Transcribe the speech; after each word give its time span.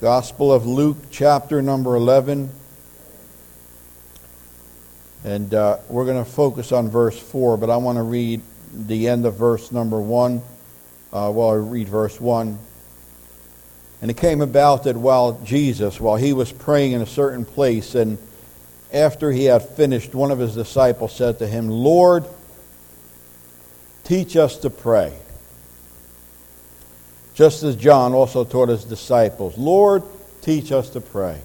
Gospel 0.00 0.50
of 0.50 0.66
Luke, 0.66 0.96
chapter 1.10 1.60
number 1.60 1.94
11. 1.94 2.50
And 5.24 5.52
uh, 5.52 5.76
we're 5.90 6.06
going 6.06 6.24
to 6.24 6.30
focus 6.30 6.72
on 6.72 6.88
verse 6.88 7.18
4, 7.18 7.58
but 7.58 7.68
I 7.68 7.76
want 7.76 7.98
to 7.98 8.02
read 8.02 8.40
the 8.72 9.08
end 9.08 9.26
of 9.26 9.34
verse 9.34 9.70
number 9.70 10.00
1. 10.00 10.38
Uh, 11.12 11.30
well, 11.34 11.50
I 11.50 11.56
read 11.56 11.86
verse 11.86 12.18
1. 12.18 12.58
And 14.00 14.10
it 14.10 14.16
came 14.16 14.40
about 14.40 14.84
that 14.84 14.96
while 14.96 15.38
Jesus, 15.44 16.00
while 16.00 16.16
he 16.16 16.32
was 16.32 16.50
praying 16.50 16.92
in 16.92 17.02
a 17.02 17.06
certain 17.06 17.44
place, 17.44 17.94
and 17.94 18.16
after 18.94 19.30
he 19.30 19.44
had 19.44 19.68
finished, 19.68 20.14
one 20.14 20.30
of 20.30 20.38
his 20.38 20.54
disciples 20.54 21.14
said 21.14 21.40
to 21.40 21.46
him, 21.46 21.68
Lord, 21.68 22.24
teach 24.04 24.34
us 24.34 24.56
to 24.60 24.70
pray. 24.70 25.12
Just 27.40 27.62
as 27.62 27.74
John 27.74 28.12
also 28.12 28.44
taught 28.44 28.68
his 28.68 28.84
disciples, 28.84 29.56
Lord, 29.56 30.02
teach 30.42 30.72
us 30.72 30.90
to 30.90 31.00
pray. 31.00 31.40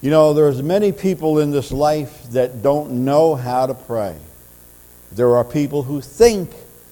You 0.00 0.10
know, 0.10 0.34
there's 0.34 0.64
many 0.64 0.90
people 0.90 1.38
in 1.38 1.52
this 1.52 1.70
life 1.70 2.24
that 2.30 2.60
don't 2.60 3.04
know 3.04 3.36
how 3.36 3.66
to 3.66 3.74
pray. 3.74 4.16
There 5.12 5.36
are 5.36 5.44
people 5.44 5.84
who 5.84 6.00
think 6.00 6.50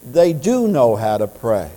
they 0.08 0.32
do 0.32 0.68
know 0.68 0.94
how 0.94 1.18
to 1.18 1.26
pray. 1.26 1.72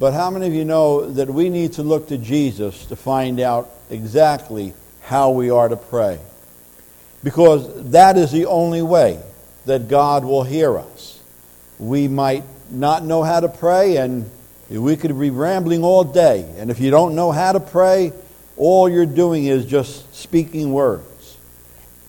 But 0.00 0.12
how 0.12 0.28
many 0.28 0.48
of 0.48 0.54
you 0.54 0.64
know 0.64 1.08
that 1.08 1.28
we 1.28 1.48
need 1.48 1.74
to 1.74 1.84
look 1.84 2.08
to 2.08 2.18
Jesus 2.18 2.86
to 2.86 2.96
find 2.96 3.38
out 3.38 3.70
exactly 3.90 4.74
how 5.02 5.30
we 5.30 5.50
are 5.50 5.68
to 5.68 5.76
pray? 5.76 6.18
Because 7.22 7.92
that 7.92 8.18
is 8.18 8.32
the 8.32 8.46
only 8.46 8.82
way 8.82 9.20
that 9.66 9.86
God 9.86 10.24
will 10.24 10.42
hear 10.42 10.78
us. 10.78 11.20
We 11.78 12.08
might 12.08 12.42
not 12.72 13.04
know 13.04 13.22
how 13.22 13.40
to 13.40 13.48
pray, 13.48 13.96
and 13.96 14.30
we 14.68 14.96
could 14.96 15.18
be 15.18 15.30
rambling 15.30 15.84
all 15.84 16.04
day. 16.04 16.50
And 16.56 16.70
if 16.70 16.80
you 16.80 16.90
don't 16.90 17.14
know 17.14 17.30
how 17.30 17.52
to 17.52 17.60
pray, 17.60 18.12
all 18.56 18.88
you're 18.88 19.06
doing 19.06 19.46
is 19.46 19.66
just 19.66 20.14
speaking 20.14 20.72
words. 20.72 21.36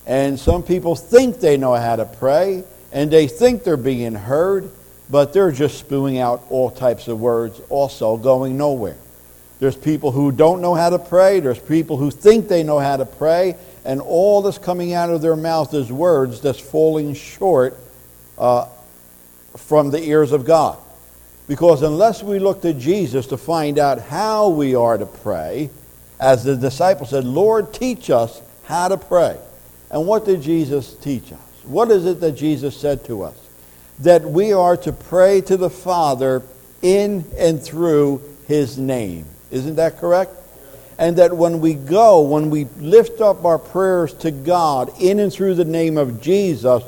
And 0.05 0.39
some 0.39 0.63
people 0.63 0.95
think 0.95 1.39
they 1.39 1.57
know 1.57 1.73
how 1.75 1.95
to 1.95 2.05
pray, 2.05 2.63
and 2.91 3.11
they 3.11 3.27
think 3.27 3.63
they're 3.63 3.77
being 3.77 4.13
heard, 4.13 4.69
but 5.09 5.33
they're 5.33 5.51
just 5.51 5.77
spewing 5.77 6.17
out 6.17 6.43
all 6.49 6.71
types 6.71 7.07
of 7.07 7.19
words, 7.19 7.59
also 7.69 8.17
going 8.17 8.57
nowhere. 8.57 8.97
There's 9.59 9.77
people 9.77 10.11
who 10.11 10.31
don't 10.31 10.61
know 10.61 10.75
how 10.75 10.89
to 10.89 10.99
pray, 10.99 11.39
there's 11.39 11.59
people 11.59 11.97
who 11.97 12.11
think 12.11 12.47
they 12.47 12.63
know 12.63 12.79
how 12.79 12.97
to 12.97 13.05
pray, 13.05 13.55
and 13.85 14.01
all 14.01 14.41
that's 14.41 14.57
coming 14.57 14.93
out 14.93 15.09
of 15.09 15.21
their 15.21 15.35
mouth 15.35 15.73
is 15.73 15.91
words 15.91 16.41
that's 16.41 16.59
falling 16.59 17.13
short 17.13 17.77
uh, 18.37 18.67
from 19.57 19.91
the 19.91 20.01
ears 20.01 20.31
of 20.31 20.45
God. 20.45 20.77
Because 21.47 21.81
unless 21.81 22.23
we 22.23 22.39
look 22.39 22.61
to 22.61 22.73
Jesus 22.73 23.27
to 23.27 23.37
find 23.37 23.77
out 23.77 23.99
how 23.99 24.49
we 24.49 24.75
are 24.75 24.97
to 24.97 25.05
pray, 25.05 25.69
as 26.19 26.43
the 26.43 26.55
disciple 26.55 27.05
said, 27.05 27.25
Lord, 27.25 27.73
teach 27.73 28.09
us 28.09 28.41
how 28.63 28.87
to 28.87 28.97
pray. 28.97 29.37
And 29.91 30.07
what 30.07 30.25
did 30.25 30.41
Jesus 30.41 30.95
teach 30.95 31.31
us? 31.31 31.39
What 31.65 31.91
is 31.91 32.05
it 32.05 32.21
that 32.21 32.33
Jesus 32.33 32.75
said 32.75 33.05
to 33.05 33.23
us? 33.23 33.37
That 33.99 34.23
we 34.23 34.53
are 34.53 34.77
to 34.77 34.91
pray 34.91 35.41
to 35.41 35.57
the 35.57 35.69
Father 35.69 36.43
in 36.81 37.25
and 37.37 37.61
through 37.61 38.21
his 38.47 38.77
name. 38.77 39.25
Isn't 39.51 39.75
that 39.75 39.99
correct? 39.99 40.31
And 40.97 41.17
that 41.17 41.35
when 41.35 41.59
we 41.59 41.73
go, 41.73 42.21
when 42.21 42.49
we 42.49 42.65
lift 42.77 43.19
up 43.19 43.45
our 43.45 43.59
prayers 43.59 44.13
to 44.15 44.31
God 44.31 44.91
in 44.99 45.19
and 45.19 45.31
through 45.31 45.55
the 45.55 45.65
name 45.65 45.97
of 45.97 46.21
Jesus, 46.21 46.83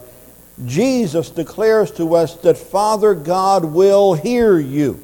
Jesus 0.64 1.30
declares 1.30 1.92
to 1.92 2.16
us 2.16 2.36
that 2.38 2.58
Father 2.58 3.14
God 3.14 3.66
will 3.66 4.14
hear 4.14 4.58
you. 4.58 5.02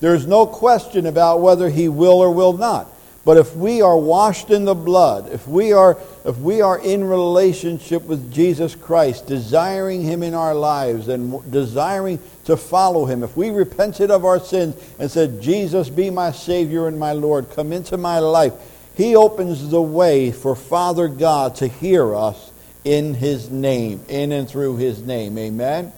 There's 0.00 0.26
no 0.26 0.46
question 0.46 1.06
about 1.06 1.40
whether 1.40 1.70
he 1.70 1.88
will 1.88 2.18
or 2.18 2.32
will 2.34 2.52
not. 2.52 2.88
But 3.24 3.36
if 3.36 3.54
we 3.54 3.82
are 3.82 3.96
washed 3.96 4.50
in 4.50 4.64
the 4.64 4.74
blood, 4.74 5.32
if 5.32 5.46
we 5.46 5.72
are, 5.72 5.96
if 6.24 6.36
we 6.38 6.60
are 6.60 6.80
in 6.80 7.04
relationship 7.04 8.02
with 8.02 8.32
Jesus 8.32 8.74
Christ, 8.74 9.28
desiring 9.28 10.02
him 10.02 10.24
in 10.24 10.34
our 10.34 10.56
lives 10.56 11.06
and 11.06 11.50
desiring 11.50 12.18
to 12.44 12.56
follow 12.56 13.06
him, 13.06 13.22
if 13.22 13.36
we 13.36 13.50
repented 13.50 14.10
of 14.10 14.24
our 14.24 14.40
sins 14.40 14.74
and 14.98 15.08
said, 15.08 15.40
Jesus, 15.40 15.88
be 15.88 16.10
my 16.10 16.32
Savior 16.32 16.88
and 16.88 16.98
my 16.98 17.12
Lord, 17.12 17.50
come 17.50 17.72
into 17.72 17.96
my 17.96 18.18
life, 18.18 18.54
he 18.96 19.14
opens 19.14 19.70
the 19.70 19.80
way 19.80 20.32
for 20.32 20.56
Father 20.56 21.06
God 21.06 21.54
to 21.56 21.68
hear 21.68 22.14
us 22.16 22.51
in 22.84 23.14
his 23.14 23.50
name, 23.50 24.04
in 24.08 24.32
and 24.32 24.48
through 24.48 24.76
his 24.76 25.02
name. 25.02 25.38
Amen? 25.38 25.92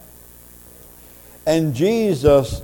And 1.46 1.74
Jesus 1.74 2.62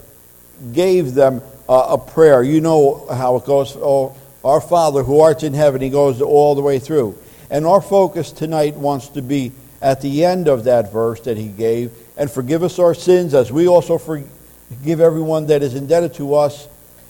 gave 0.72 1.14
them 1.14 1.42
a 1.68 1.98
prayer. 1.98 2.42
You 2.42 2.60
know 2.60 3.06
how 3.10 3.36
it 3.36 3.44
goes. 3.44 3.76
Oh, 3.76 4.16
our 4.44 4.60
Father 4.60 5.02
who 5.02 5.20
art 5.20 5.42
in 5.42 5.54
heaven, 5.54 5.80
he 5.80 5.90
goes 5.90 6.20
all 6.20 6.54
the 6.54 6.62
way 6.62 6.78
through. 6.78 7.16
And 7.50 7.66
our 7.66 7.80
focus 7.80 8.32
tonight 8.32 8.76
wants 8.76 9.08
to 9.10 9.22
be 9.22 9.52
at 9.82 10.00
the 10.00 10.24
end 10.24 10.48
of 10.48 10.64
that 10.64 10.92
verse 10.92 11.20
that 11.22 11.36
he 11.36 11.48
gave. 11.48 11.92
And 12.16 12.30
forgive 12.30 12.62
us 12.62 12.78
our 12.78 12.94
sins 12.94 13.34
as 13.34 13.50
we 13.50 13.68
also 13.68 13.98
forgive 13.98 15.00
everyone 15.00 15.46
that 15.46 15.62
is 15.62 15.74
indebted 15.74 16.14
to 16.14 16.34
us. 16.34 16.68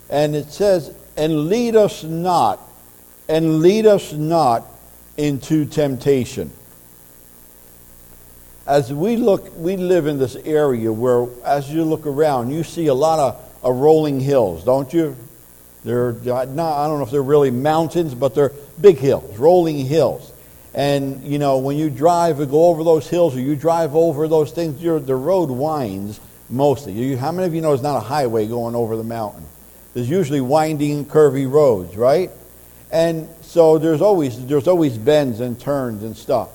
And 0.08 0.34
it 0.34 0.50
says, 0.50 0.94
and 1.16 1.48
lead 1.48 1.76
us 1.76 2.02
not, 2.02 2.60
and 3.28 3.60
lead 3.60 3.86
us 3.86 4.12
not 4.12 4.66
into 5.16 5.66
temptation 5.66 6.50
as 8.70 8.92
we 8.92 9.16
look, 9.16 9.50
we 9.56 9.76
live 9.76 10.06
in 10.06 10.18
this 10.18 10.36
area 10.36 10.92
where, 10.92 11.26
as 11.44 11.68
you 11.68 11.82
look 11.82 12.06
around, 12.06 12.52
you 12.52 12.62
see 12.62 12.86
a 12.86 12.94
lot 12.94 13.18
of, 13.18 13.64
of 13.64 13.74
rolling 13.74 14.20
hills, 14.20 14.62
don't 14.62 14.92
you? 14.92 15.16
They're 15.84 16.12
not, 16.12 16.46
I 16.46 16.86
don't 16.86 16.98
know 16.98 17.02
if 17.02 17.10
they're 17.10 17.20
really 17.20 17.50
mountains, 17.50 18.14
but 18.14 18.36
they're 18.36 18.52
big 18.80 18.98
hills, 18.98 19.36
rolling 19.38 19.84
hills. 19.84 20.32
And, 20.72 21.24
you 21.24 21.40
know, 21.40 21.58
when 21.58 21.78
you 21.78 21.90
drive 21.90 22.38
or 22.38 22.46
go 22.46 22.66
over 22.66 22.84
those 22.84 23.10
hills 23.10 23.34
or 23.34 23.40
you 23.40 23.56
drive 23.56 23.96
over 23.96 24.28
those 24.28 24.52
things, 24.52 24.80
the 24.80 25.16
road 25.16 25.50
winds 25.50 26.20
mostly. 26.48 26.92
You, 26.92 27.16
how 27.16 27.32
many 27.32 27.48
of 27.48 27.54
you 27.54 27.62
know 27.62 27.72
it's 27.72 27.82
not 27.82 27.96
a 27.96 28.06
highway 28.06 28.46
going 28.46 28.76
over 28.76 28.96
the 28.96 29.02
mountain? 29.02 29.44
There's 29.94 30.08
usually 30.08 30.40
winding, 30.40 31.06
curvy 31.06 31.50
roads, 31.50 31.96
right? 31.96 32.30
And 32.92 33.28
so 33.40 33.78
there's 33.78 34.00
always, 34.00 34.46
there's 34.46 34.68
always 34.68 34.96
bends 34.96 35.40
and 35.40 35.58
turns 35.58 36.04
and 36.04 36.16
stuff. 36.16 36.50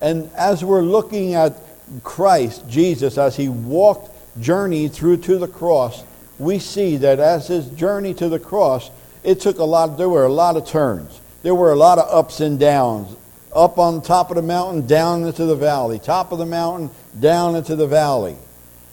And 0.00 0.30
as 0.36 0.64
we're 0.64 0.82
looking 0.82 1.34
at 1.34 1.60
Christ, 2.02 2.68
Jesus, 2.68 3.18
as 3.18 3.36
he 3.36 3.48
walked, 3.48 4.10
journeyed 4.40 4.92
through 4.92 5.18
to 5.18 5.38
the 5.38 5.48
cross, 5.48 6.04
we 6.38 6.58
see 6.58 6.96
that 6.98 7.18
as 7.18 7.48
his 7.48 7.66
journey 7.70 8.12
to 8.14 8.28
the 8.28 8.38
cross, 8.38 8.90
it 9.24 9.40
took 9.40 9.58
a 9.58 9.64
lot, 9.64 9.96
there 9.96 10.08
were 10.08 10.24
a 10.24 10.32
lot 10.32 10.56
of 10.56 10.66
turns. 10.66 11.20
There 11.42 11.54
were 11.54 11.72
a 11.72 11.76
lot 11.76 11.98
of 11.98 12.08
ups 12.12 12.40
and 12.40 12.58
downs. 12.58 13.16
Up 13.54 13.78
on 13.78 14.02
top 14.02 14.30
of 14.30 14.36
the 14.36 14.42
mountain, 14.42 14.86
down 14.86 15.24
into 15.24 15.46
the 15.46 15.56
valley. 15.56 15.98
Top 15.98 16.32
of 16.32 16.38
the 16.38 16.46
mountain, 16.46 16.90
down 17.18 17.56
into 17.56 17.74
the 17.74 17.86
valley. 17.86 18.36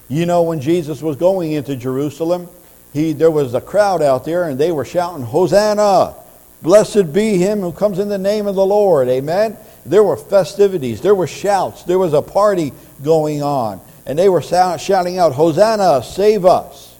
You 0.08 0.26
know, 0.26 0.44
when 0.44 0.62
Jesus 0.62 1.02
was 1.02 1.18
going 1.18 1.52
into 1.52 1.76
Jerusalem, 1.76 2.48
he, 2.94 3.14
there 3.14 3.32
was 3.32 3.54
a 3.54 3.62
crowd 3.62 4.02
out 4.02 4.24
there 4.24 4.44
and 4.44 4.60
they 4.60 4.72
were 4.72 4.86
shouting, 4.86 5.26
Hosanna! 5.26 6.16
Blessed 6.64 7.12
be 7.12 7.38
him 7.38 7.60
who 7.60 7.74
comes 7.74 8.00
in 8.00 8.08
the 8.08 8.18
name 8.18 8.48
of 8.48 8.56
the 8.56 8.66
Lord. 8.66 9.10
Amen. 9.10 9.58
There 9.86 10.04
were 10.04 10.16
festivities, 10.16 11.02
there 11.02 11.14
were 11.14 11.28
shouts, 11.28 11.84
there 11.84 12.00
was 12.00 12.14
a 12.14 12.22
party 12.22 12.72
going 13.04 13.44
on. 13.44 13.82
And 14.06 14.18
they 14.18 14.30
were 14.30 14.42
shouting 14.42 15.18
out, 15.18 15.34
Hosanna, 15.34 16.04
save 16.04 16.46
us. 16.46 16.96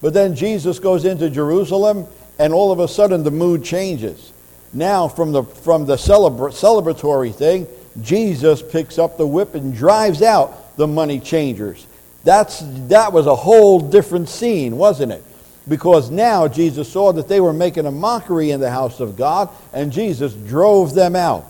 But 0.00 0.14
then 0.14 0.34
Jesus 0.36 0.78
goes 0.78 1.04
into 1.04 1.30
Jerusalem, 1.30 2.06
and 2.38 2.52
all 2.52 2.70
of 2.70 2.80
a 2.80 2.88
sudden 2.88 3.24
the 3.24 3.30
mood 3.30 3.64
changes. 3.64 4.32
Now, 4.72 5.08
from 5.08 5.32
the, 5.32 5.42
from 5.42 5.86
the 5.86 5.96
celebra- 5.96 6.52
celebratory 6.52 7.34
thing, 7.34 7.66
Jesus 8.02 8.62
picks 8.62 8.98
up 8.98 9.16
the 9.16 9.26
whip 9.26 9.54
and 9.54 9.74
drives 9.74 10.22
out 10.22 10.76
the 10.76 10.86
money 10.86 11.18
changers. 11.18 11.86
That's, 12.24 12.62
that 12.88 13.12
was 13.12 13.26
a 13.26 13.34
whole 13.34 13.80
different 13.80 14.28
scene, 14.28 14.76
wasn't 14.76 15.12
it? 15.12 15.24
Because 15.68 16.10
now 16.10 16.48
Jesus 16.48 16.90
saw 16.90 17.12
that 17.12 17.28
they 17.28 17.40
were 17.40 17.52
making 17.52 17.86
a 17.86 17.90
mockery 17.90 18.50
in 18.50 18.60
the 18.60 18.70
house 18.70 19.00
of 19.00 19.16
God, 19.16 19.50
and 19.72 19.92
Jesus 19.92 20.32
drove 20.32 20.94
them 20.94 21.14
out. 21.14 21.46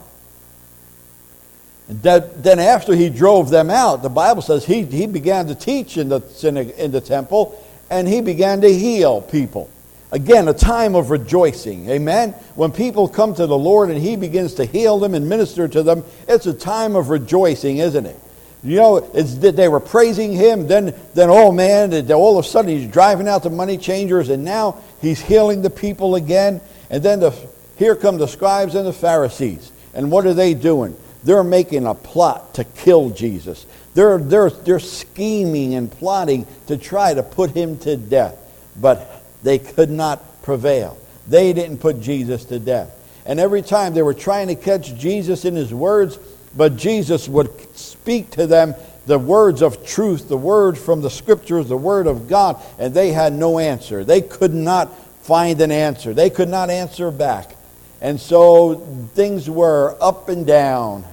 And 1.89 2.03
that, 2.03 2.43
then 2.43 2.59
after 2.59 2.95
he 2.95 3.09
drove 3.09 3.49
them 3.49 3.71
out, 3.71 4.03
the 4.03 4.11
Bible 4.11 4.43
says 4.43 4.65
he, 4.65 4.83
he 4.85 5.07
began 5.07 5.47
to 5.47 5.55
teach 5.55 5.97
in 5.97 6.09
the, 6.11 6.75
in 6.77 6.91
the 6.91 7.01
temple 7.01 7.65
and 7.91 8.07
he 8.07 8.21
began 8.21 8.61
to 8.61 8.73
heal 8.73 9.23
people. 9.23 9.71
Again, 10.11 10.49
a 10.49 10.55
time 10.55 10.95
of 10.95 11.11
rejoicing. 11.11 11.89
Amen? 11.91 12.33
When 12.55 12.73
people 12.73 13.09
come 13.09 13.35
to 13.35 13.47
the 13.47 13.59
Lord 13.59 13.91
and 13.91 13.99
he 13.99 14.17
begins 14.17 14.55
to 14.55 14.65
heal 14.65 14.99
them 14.99 15.15
and 15.15 15.29
minister 15.29 15.69
to 15.69 15.83
them, 15.83 16.05
it's 16.27 16.47
a 16.47 16.55
time 16.55 16.97
of 16.97 17.09
rejoicing, 17.09 17.79
isn't 17.79 18.07
it? 18.07 18.19
You 18.65 18.77
know, 18.77 18.97
it's 19.15 19.37
that 19.37 19.57
they 19.57 19.69
were 19.69 19.81
praising 19.81 20.33
him. 20.33 20.67
Then, 20.67 20.95
then 21.15 21.31
oh 21.31 21.53
man, 21.53 22.11
all 22.11 22.39
of 22.39 22.45
a 22.45 22.49
sudden 22.49 22.71
he's 22.71 22.91
driving 22.91 23.29
out 23.29 23.43
the 23.43 23.51
money 23.51 23.79
changers, 23.79 24.29
and 24.31 24.45
now 24.45 24.83
he's 25.01 25.21
healing 25.21 25.63
the 25.63 25.71
people 25.71 26.17
again. 26.17 26.61
And 26.91 27.03
then 27.03 27.21
the, 27.21 27.31
here 27.77 27.95
come 27.95 28.19
the 28.19 28.27
scribes 28.27 28.75
and 28.75 28.87
the 28.87 28.93
Pharisees. 28.93 29.71
And 29.95 30.11
what 30.11 30.27
are 30.27 30.35
they 30.35 30.55
doing? 30.55 30.97
They're 31.25 31.45
making 31.45 31.87
a 31.87 31.95
plot 31.95 32.55
to 32.55 32.65
kill 32.65 33.11
Jesus. 33.11 33.67
They're, 33.95 34.19
they're, 34.19 34.51
they're 34.51 34.81
scheming 34.81 35.75
and 35.75 35.91
plotting 35.91 36.47
to 36.67 36.77
try 36.77 37.15
to 37.15 37.23
put 37.23 37.51
him 37.51 37.79
to 37.81 37.97
death. 37.97 38.37
But 38.81 39.23
they 39.43 39.59
could 39.59 39.91
not 39.91 40.43
prevail. 40.43 40.99
They 41.27 41.53
didn't 41.53 41.79
put 41.79 42.01
Jesus 42.01 42.45
to 42.47 42.59
death. 42.59 42.95
And 43.27 43.39
every 43.39 43.63
time 43.63 43.95
they 43.95 44.03
were 44.03 44.15
trying 44.15 44.49
to 44.49 44.55
catch 44.55 44.95
Jesus 44.95 45.45
in 45.45 45.55
his 45.55 45.75
words, 45.75 46.19
but 46.57 46.77
Jesus 46.77 47.29
would 47.29 47.77
speak 47.77 48.31
to 48.33 48.47
them 48.47 48.75
the 49.07 49.19
words 49.19 49.63
of 49.63 49.87
truth, 49.87 50.29
the 50.29 50.37
word 50.37 50.77
from 50.77 51.01
the 51.01 51.11
scriptures, 51.11 51.69
the 51.69 51.77
word 51.77 52.07
of 52.07 52.29
God, 52.29 52.61
and 52.79 52.93
they 52.93 53.11
had 53.13 53.33
no 53.33 53.59
answer. 53.59 54.05
They 54.05 54.21
could 54.21 54.55
not 54.55 54.95
find 55.23 55.61
an 55.61 55.73
answer. 55.73 56.15
They 56.15 56.31
could 56.31 56.49
not 56.49 56.71
answer 56.71 57.11
back. 57.11 57.57
And 58.01 58.21
so 58.21 58.77
things 59.15 59.49
were 59.49 59.97
up 60.01 60.29
and 60.29 60.47
down, 60.47 61.05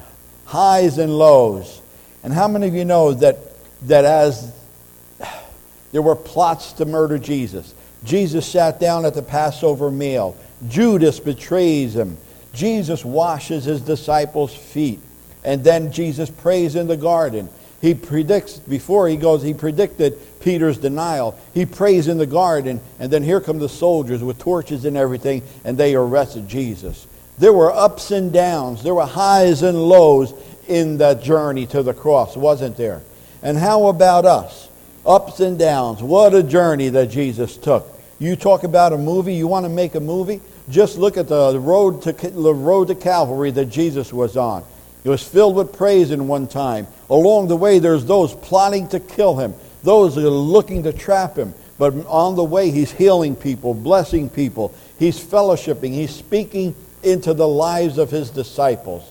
highs 0.45 0.97
and 0.97 1.17
lows. 1.17 1.81
And 2.23 2.33
how 2.33 2.47
many 2.47 2.67
of 2.67 2.73
you 2.73 2.85
know 2.85 3.13
that, 3.13 3.37
that 3.83 4.05
as 4.05 4.53
there 5.91 6.01
were 6.01 6.15
plots 6.15 6.73
to 6.73 6.85
murder 6.85 7.17
Jesus, 7.17 7.73
Jesus 8.03 8.45
sat 8.45 8.79
down 8.79 9.05
at 9.05 9.13
the 9.13 9.21
Passover 9.21 9.89
meal. 9.89 10.35
Judas 10.67 11.19
betrays 11.19 11.95
him. 11.95 12.17
Jesus 12.53 13.03
washes 13.03 13.65
his 13.65 13.81
disciples' 13.81 14.55
feet. 14.55 14.99
And 15.45 15.63
then 15.63 15.93
Jesus 15.93 16.29
prays 16.29 16.75
in 16.75 16.87
the 16.87 16.97
garden. 16.97 17.47
He 17.79 17.93
predicts, 17.93 18.57
before 18.57 19.07
he 19.07 19.15
goes, 19.15 19.43
he 19.43 19.53
predicted 19.53 20.17
Peter's 20.41 20.79
denial. 20.79 21.39
He 21.53 21.65
prays 21.65 22.07
in 22.07 22.17
the 22.17 22.25
garden, 22.25 22.81
and 22.99 23.11
then 23.11 23.21
here 23.21 23.39
come 23.39 23.59
the 23.59 23.69
soldiers 23.69 24.23
with 24.23 24.39
torches 24.39 24.85
and 24.85 24.97
everything, 24.97 25.43
and 25.63 25.77
they 25.77 25.93
arrested 25.93 26.47
Jesus. 26.47 27.05
There 27.37 27.53
were 27.53 27.71
ups 27.71 28.11
and 28.11 28.33
downs, 28.33 28.81
there 28.81 28.95
were 28.95 29.05
highs 29.05 29.61
and 29.61 29.77
lows 29.77 30.33
in 30.67 30.97
that 30.97 31.21
journey 31.21 31.67
to 31.67 31.83
the 31.83 31.93
cross, 31.93 32.35
wasn't 32.35 32.75
there? 32.75 33.03
And 33.43 33.57
how 33.57 33.87
about 33.87 34.25
us? 34.25 34.67
Ups 35.05 35.39
and 35.39 35.59
downs. 35.59 36.01
What 36.01 36.33
a 36.33 36.41
journey 36.41 36.89
that 36.89 37.11
Jesus 37.11 37.55
took. 37.55 37.87
You 38.17 38.35
talk 38.35 38.63
about 38.63 38.93
a 38.93 38.97
movie, 38.97 39.35
you 39.35 39.45
want 39.45 39.65
to 39.65 39.69
make 39.69 39.93
a 39.93 39.99
movie? 39.99 40.41
Just 40.69 40.97
look 40.97 41.17
at 41.17 41.27
the 41.27 41.59
road 41.59 42.01
to, 42.03 42.13
the 42.13 42.53
road 42.53 42.87
to 42.87 42.95
Calvary 42.95 43.51
that 43.51 43.65
Jesus 43.65 44.11
was 44.11 44.35
on. 44.35 44.63
It 45.05 45.09
was 45.09 45.23
filled 45.23 45.55
with 45.55 45.77
praise 45.77 46.09
in 46.09 46.27
one 46.27 46.47
time. 46.47 46.87
Along 47.11 47.47
the 47.47 47.55
way, 47.55 47.77
there's 47.77 48.05
those 48.05 48.33
plotting 48.33 48.87
to 48.89 48.99
kill 48.99 49.37
him, 49.37 49.53
those 49.83 50.15
that 50.15 50.25
are 50.25 50.29
looking 50.29 50.81
to 50.83 50.91
trap 50.91 51.37
him. 51.37 51.53
But 51.77 51.93
on 52.07 52.35
the 52.35 52.43
way, 52.43 52.71
he's 52.71 52.91
healing 52.91 53.35
people, 53.35 53.75
blessing 53.75 54.29
people. 54.31 54.73
He's 54.97 55.23
fellowshipping. 55.23 55.93
He's 55.93 56.13
speaking 56.13 56.75
into 57.03 57.35
the 57.35 57.47
lives 57.47 57.99
of 57.99 58.09
his 58.09 58.31
disciples. 58.31 59.07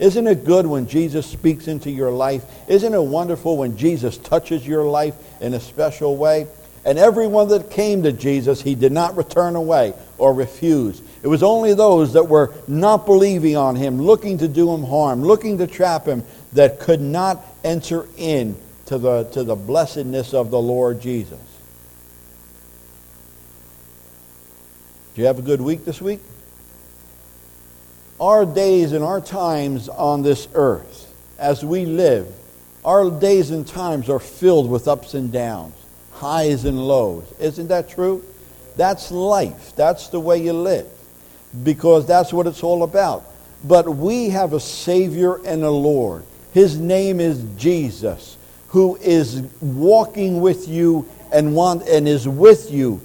Isn't 0.00 0.26
it 0.26 0.44
good 0.44 0.66
when 0.66 0.88
Jesus 0.88 1.26
speaks 1.26 1.68
into 1.68 1.90
your 1.90 2.10
life? 2.10 2.44
Isn't 2.68 2.92
it 2.92 3.02
wonderful 3.02 3.56
when 3.56 3.76
Jesus 3.76 4.18
touches 4.18 4.66
your 4.66 4.84
life 4.84 5.14
in 5.40 5.54
a 5.54 5.60
special 5.60 6.16
way? 6.16 6.48
And 6.84 6.98
everyone 6.98 7.48
that 7.48 7.70
came 7.70 8.02
to 8.02 8.12
Jesus, 8.12 8.62
he 8.62 8.74
did 8.74 8.92
not 8.92 9.16
return 9.16 9.54
away 9.54 9.94
or 10.18 10.34
refuse. 10.34 11.00
It 11.26 11.28
was 11.28 11.42
only 11.42 11.74
those 11.74 12.12
that 12.12 12.28
were 12.28 12.54
not 12.68 13.04
believing 13.04 13.56
on 13.56 13.74
him, 13.74 14.00
looking 14.00 14.38
to 14.38 14.46
do 14.46 14.72
him 14.72 14.84
harm, 14.84 15.24
looking 15.24 15.58
to 15.58 15.66
trap 15.66 16.06
him, 16.06 16.22
that 16.52 16.78
could 16.78 17.00
not 17.00 17.44
enter 17.64 18.06
in 18.16 18.54
to 18.84 18.96
the, 18.96 19.24
to 19.32 19.42
the 19.42 19.56
blessedness 19.56 20.34
of 20.34 20.52
the 20.52 20.60
Lord 20.60 21.00
Jesus. 21.00 21.40
Do 25.16 25.20
you 25.20 25.26
have 25.26 25.40
a 25.40 25.42
good 25.42 25.60
week 25.60 25.84
this 25.84 26.00
week? 26.00 26.20
Our 28.20 28.46
days 28.46 28.92
and 28.92 29.02
our 29.02 29.20
times 29.20 29.88
on 29.88 30.22
this 30.22 30.46
earth, 30.54 31.12
as 31.40 31.64
we 31.64 31.86
live, 31.86 32.32
our 32.84 33.10
days 33.10 33.50
and 33.50 33.66
times 33.66 34.08
are 34.08 34.20
filled 34.20 34.70
with 34.70 34.86
ups 34.86 35.14
and 35.14 35.32
downs, 35.32 35.74
highs 36.12 36.64
and 36.64 36.78
lows. 36.86 37.24
Isn't 37.40 37.66
that 37.66 37.90
true? 37.90 38.22
That's 38.76 39.10
life. 39.10 39.74
That's 39.74 40.06
the 40.06 40.20
way 40.20 40.40
you 40.40 40.52
live 40.52 40.86
because 41.62 42.06
that's 42.06 42.32
what 42.32 42.46
it's 42.46 42.62
all 42.62 42.82
about. 42.82 43.24
But 43.64 43.88
we 43.88 44.30
have 44.30 44.52
a 44.52 44.60
Savior 44.60 45.36
and 45.44 45.62
a 45.62 45.70
Lord. 45.70 46.24
His 46.52 46.78
name 46.78 47.20
is 47.20 47.44
Jesus, 47.56 48.36
who 48.68 48.96
is 48.96 49.42
walking 49.60 50.40
with 50.40 50.68
you 50.68 51.08
and, 51.32 51.54
want, 51.54 51.88
and 51.88 52.06
is 52.08 52.28
with 52.28 52.70
you. 52.70 53.00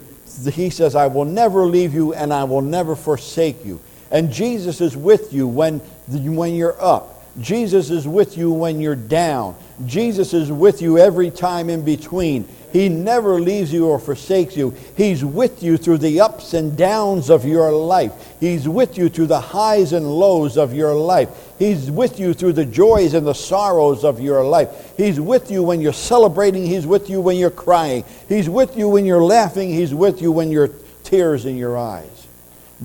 He 0.52 0.70
says, 0.70 0.96
I 0.96 1.08
will 1.08 1.26
never 1.26 1.66
leave 1.66 1.94
you 1.94 2.14
and 2.14 2.34
I 2.34 2.46
will 2.46 2.62
never 2.62 2.96
forsake 2.96 3.66
you. 3.66 3.82
And 4.10 4.32
Jesus 4.32 4.82
is 4.82 4.96
with 4.96 5.34
you 5.34 5.48
when, 5.48 5.80
when 6.08 6.56
you're 6.56 6.82
up. 6.82 7.22
Jesus 7.40 7.90
is 7.90 8.08
with 8.08 8.38
you 8.38 8.52
when 8.52 8.82
you're 8.82 8.96
down. 8.96 9.56
Jesus 9.86 10.34
is 10.34 10.52
with 10.52 10.82
you 10.82 10.98
every 10.98 11.32
time 11.32 11.70
in 11.70 11.84
between. 11.84 12.48
He 12.72 12.90
never 12.90 13.40
leaves 13.40 13.74
you 13.74 13.88
or 13.88 14.00
forsakes 14.00 14.56
you. 14.56 14.76
He's 14.96 15.26
with 15.26 15.62
you 15.62 15.78
through 15.78 15.98
the 16.00 16.22
ups 16.22 16.54
and 16.54 16.78
downs 16.78 17.30
of 17.30 17.46
your 17.46 17.72
life. 17.72 18.14
He's 18.40 18.68
with 18.68 18.98
you 18.98 19.10
through 19.10 19.28
the 19.28 19.42
highs 19.42 19.94
and 19.94 20.06
lows 20.08 20.58
of 20.58 20.74
your 20.74 20.96
life. 20.96 21.30
He's 21.60 21.92
with 21.92 22.20
you 22.20 22.34
through 22.34 22.54
the 22.54 22.66
joys 22.66 23.14
and 23.14 23.28
the 23.28 23.34
sorrows 23.34 24.04
of 24.04 24.20
your 24.20 24.44
life. 24.44 24.94
He's 24.98 25.20
with 25.20 25.52
you 25.52 25.64
when 25.64 25.82
you're 25.82 25.94
celebrating. 25.94 26.66
He's 26.66 26.88
with 26.88 27.10
you 27.10 27.22
when 27.22 27.38
you're 27.38 27.50
crying. 27.50 28.04
He's 28.30 28.50
with 28.50 28.78
you 28.78 28.88
when 28.88 29.06
you're 29.06 29.24
laughing. 29.24 29.70
He's 29.70 29.94
with 29.94 30.22
you 30.22 30.32
when 30.32 30.50
you're 30.50 30.70
tears 31.04 31.46
in 31.46 31.58
your 31.58 31.78
eyes. 31.78 32.28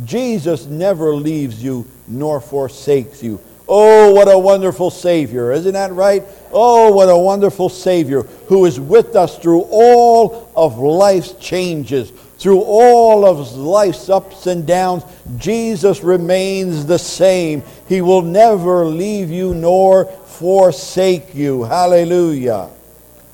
Jesus 0.04 0.66
never 0.66 1.14
leaves 1.14 1.62
you 1.62 1.86
nor 2.06 2.40
forsakes 2.40 3.22
you. 3.22 3.40
Oh, 3.68 4.12
what 4.12 4.32
a 4.32 4.38
wonderful 4.38 4.90
Savior. 4.90 5.50
Isn't 5.50 5.72
that 5.72 5.92
right? 5.92 6.22
Oh, 6.52 6.92
what 6.92 7.08
a 7.08 7.18
wonderful 7.18 7.68
Savior 7.68 8.22
who 8.22 8.64
is 8.64 8.78
with 8.78 9.16
us 9.16 9.38
through 9.38 9.62
all 9.70 10.50
of 10.54 10.78
life's 10.78 11.32
changes, 11.32 12.12
through 12.38 12.60
all 12.60 13.26
of 13.26 13.56
life's 13.56 14.08
ups 14.08 14.46
and 14.46 14.66
downs. 14.66 15.02
Jesus 15.36 16.04
remains 16.04 16.86
the 16.86 16.98
same. 16.98 17.64
He 17.88 18.02
will 18.02 18.22
never 18.22 18.84
leave 18.84 19.30
you 19.30 19.52
nor 19.52 20.04
forsake 20.04 21.34
you. 21.34 21.64
Hallelujah. 21.64 22.70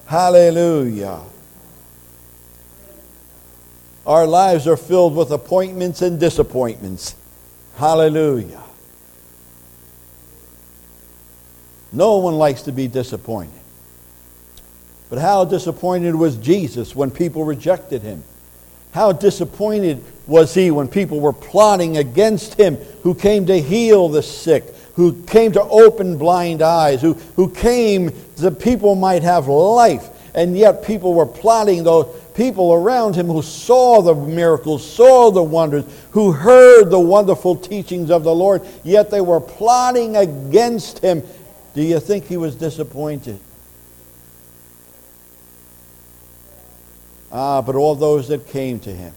Hallelujah. 0.07 1.21
Our 4.07 4.27
lives 4.27 4.67
are 4.67 4.79
filled 4.79 5.15
with 5.15 5.31
appointments 5.31 6.01
and 6.01 6.19
disappointments. 6.19 7.15
Hallelujah. 7.77 8.62
No 11.93 12.17
one 12.19 12.39
likes 12.39 12.63
to 12.63 12.73
be 12.73 12.89
disappointed. 12.89 13.53
But 15.11 15.19
how 15.19 15.45
disappointed 15.45 16.15
was 16.15 16.37
Jesus 16.37 16.97
when 16.97 17.11
people 17.11 17.45
rejected 17.45 18.03
him? 18.03 18.25
How 18.93 19.13
disappointed 19.13 20.03
was 20.27 20.55
he 20.55 20.71
when 20.71 20.89
people 20.89 21.21
were 21.21 21.33
plotting 21.33 21.99
against 21.99 22.55
him 22.55 22.77
who 23.03 23.15
came 23.15 23.47
to 23.47 23.61
heal 23.61 24.09
the 24.09 24.23
sick, 24.23 24.65
who 24.95 25.23
came 25.25 25.53
to 25.53 25.63
open 25.63 26.17
blind 26.17 26.63
eyes, 26.63 27.01
who, 27.01 27.15
who 27.37 27.51
came 27.51 28.11
that 28.37 28.59
people 28.59 28.95
might 28.95 29.23
have 29.23 29.49
life, 29.49 30.09
and 30.35 30.57
yet 30.57 30.85
people 30.85 31.15
were 31.15 31.27
plotting 31.27 31.85
those 31.85 32.07
people 32.35 32.73
around 32.73 33.15
him 33.15 33.27
who 33.27 33.43
saw 33.43 34.01
the 34.01 34.15
miracles, 34.15 34.91
saw 34.91 35.31
the 35.31 35.43
wonders, 35.43 35.85
who 36.13 36.33
heard 36.33 36.91
the 36.91 36.99
wonderful 36.99 37.57
teachings 37.57 38.11
of 38.11 38.25
the 38.25 38.35
Lord, 38.35 38.63
yet 38.83 39.11
they 39.11 39.21
were 39.21 39.41
plotting 39.41 40.17
against 40.17 40.99
him 41.01 41.23
do 41.75 41.83
you 41.83 42.01
think 42.01 42.27
he 42.27 42.37
was 42.37 42.55
disappointed? 42.55 43.41
Ah, 47.31 47.63
but 47.63 47.75
all 47.75 47.95
those 47.95 48.29
that 48.29 48.47
came 48.49 48.79
to 48.81 48.91
him, 48.93 49.15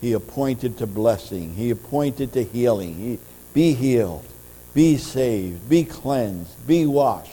he 0.00 0.14
appointed 0.14 0.78
to 0.78 0.86
blessing. 0.86 1.54
He 1.54 1.70
appointed 1.70 2.32
to 2.32 2.42
healing. 2.42 2.94
He, 2.94 3.18
be 3.52 3.74
healed. 3.74 4.24
Be 4.72 4.96
saved. 4.96 5.68
Be 5.68 5.84
cleansed. 5.84 6.66
Be 6.66 6.86
washed. 6.86 7.30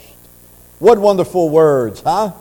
What 0.78 0.98
wonderful 0.98 1.48
words, 1.48 2.02
huh? 2.02 2.32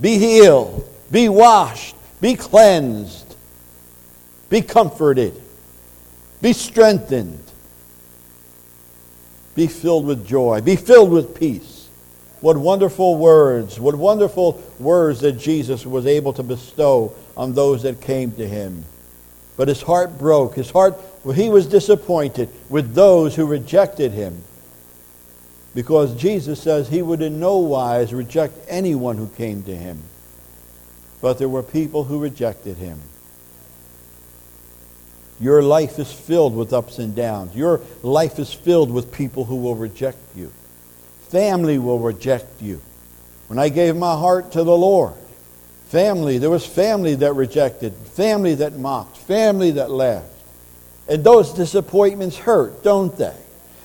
Be 0.00 0.18
healed. 0.18 0.88
Be 1.10 1.28
washed. 1.28 1.94
Be 2.20 2.34
cleansed. 2.34 3.36
Be 4.50 4.62
comforted. 4.62 5.40
Be 6.42 6.52
strengthened. 6.52 7.47
Be 9.58 9.66
filled 9.66 10.06
with 10.06 10.24
joy. 10.24 10.60
Be 10.60 10.76
filled 10.76 11.10
with 11.10 11.34
peace. 11.36 11.88
What 12.40 12.56
wonderful 12.56 13.16
words, 13.16 13.80
what 13.80 13.96
wonderful 13.96 14.62
words 14.78 15.18
that 15.22 15.32
Jesus 15.32 15.84
was 15.84 16.06
able 16.06 16.32
to 16.34 16.44
bestow 16.44 17.12
on 17.36 17.54
those 17.54 17.82
that 17.82 18.00
came 18.00 18.30
to 18.30 18.46
him. 18.46 18.84
But 19.56 19.66
his 19.66 19.82
heart 19.82 20.16
broke. 20.16 20.54
His 20.54 20.70
heart, 20.70 20.94
he 21.34 21.50
was 21.50 21.66
disappointed 21.66 22.50
with 22.68 22.94
those 22.94 23.34
who 23.34 23.46
rejected 23.46 24.12
him. 24.12 24.44
Because 25.74 26.14
Jesus 26.14 26.62
says 26.62 26.88
he 26.88 27.02
would 27.02 27.20
in 27.20 27.40
no 27.40 27.58
wise 27.58 28.14
reject 28.14 28.56
anyone 28.68 29.16
who 29.16 29.26
came 29.26 29.64
to 29.64 29.74
him. 29.74 30.04
But 31.20 31.38
there 31.38 31.48
were 31.48 31.64
people 31.64 32.04
who 32.04 32.20
rejected 32.20 32.76
him. 32.76 33.00
Your 35.40 35.62
life 35.62 35.98
is 35.98 36.12
filled 36.12 36.56
with 36.56 36.72
ups 36.72 36.98
and 36.98 37.14
downs. 37.14 37.54
Your 37.54 37.80
life 38.02 38.38
is 38.38 38.52
filled 38.52 38.90
with 38.90 39.12
people 39.12 39.44
who 39.44 39.56
will 39.56 39.76
reject 39.76 40.18
you. 40.34 40.52
Family 41.28 41.78
will 41.78 41.98
reject 41.98 42.60
you. 42.60 42.80
When 43.46 43.58
I 43.58 43.68
gave 43.68 43.96
my 43.96 44.14
heart 44.14 44.52
to 44.52 44.64
the 44.64 44.76
Lord, 44.76 45.14
family, 45.88 46.38
there 46.38 46.50
was 46.50 46.66
family 46.66 47.14
that 47.16 47.32
rejected, 47.34 47.94
family 47.94 48.56
that 48.56 48.76
mocked, 48.78 49.16
family 49.16 49.72
that 49.72 49.90
laughed. 49.90 50.26
And 51.08 51.24
those 51.24 51.52
disappointments 51.52 52.36
hurt, 52.36 52.82
don't 52.82 53.16
they? 53.16 53.36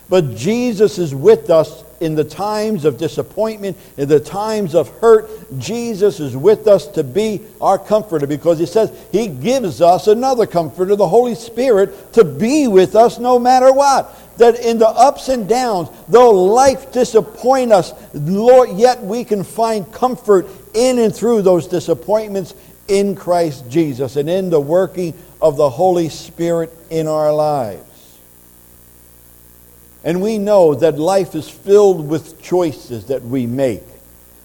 But 0.10 0.36
Jesus 0.36 0.98
is 0.98 1.16
with 1.16 1.50
us 1.50 1.84
in 2.04 2.16
the 2.16 2.24
times 2.24 2.84
of 2.84 2.98
disappointment, 2.98 3.78
in 3.96 4.10
the 4.10 4.20
times 4.20 4.76
of 4.76 4.90
hurt. 5.00 5.30
Jesus 5.58 6.20
is 6.20 6.36
with 6.36 6.68
us 6.68 6.88
to 6.88 7.04
be 7.04 7.42
our 7.62 7.80
comforter 7.80 8.28
because 8.28 8.60
he 8.60 8.66
says 8.66 8.92
he 9.12 9.28
gives 9.28 9.82
us 9.82 10.08
another 10.08 10.46
comforter, 10.46 10.96
the 10.96 11.08
Holy 11.08 11.36
Spirit, 11.36 12.14
to 12.14 12.26
be 12.26 12.68
with 12.68 12.96
us 12.96 13.20
no 13.20 13.40
matter 13.40 13.72
what. 13.72 14.20
That 14.38 14.60
in 14.60 14.80
the 14.80 14.88
ups 14.88 15.30
and 15.30 15.48
downs, 15.48 15.90
though 16.10 16.32
life 16.32 16.92
disappoint 16.92 17.72
us, 17.72 17.94
Lord, 18.14 18.72
yet 18.72 19.02
we 19.02 19.24
can 19.24 19.44
find 19.44 19.90
comfort 19.94 20.48
in 20.74 21.00
and 21.00 21.16
through 21.16 21.44
those 21.44 21.68
disappointments 21.68 22.54
in 22.88 23.16
Christ 23.16 23.70
Jesus 23.70 24.18
and 24.18 24.30
in 24.30 24.50
the 24.50 24.60
working 24.60 25.14
of 25.42 25.56
the 25.56 25.70
Holy 25.70 26.10
Spirit 26.10 26.72
in 26.90 27.08
our 27.08 27.34
lives. 27.34 27.93
And 30.04 30.22
we 30.22 30.38
know 30.38 30.76
that 30.76 31.00
life 31.00 31.36
is 31.36 31.50
filled 31.50 32.08
with 32.08 32.42
choices 32.42 33.06
that 33.06 33.24
we 33.24 33.46
make. 33.46 33.84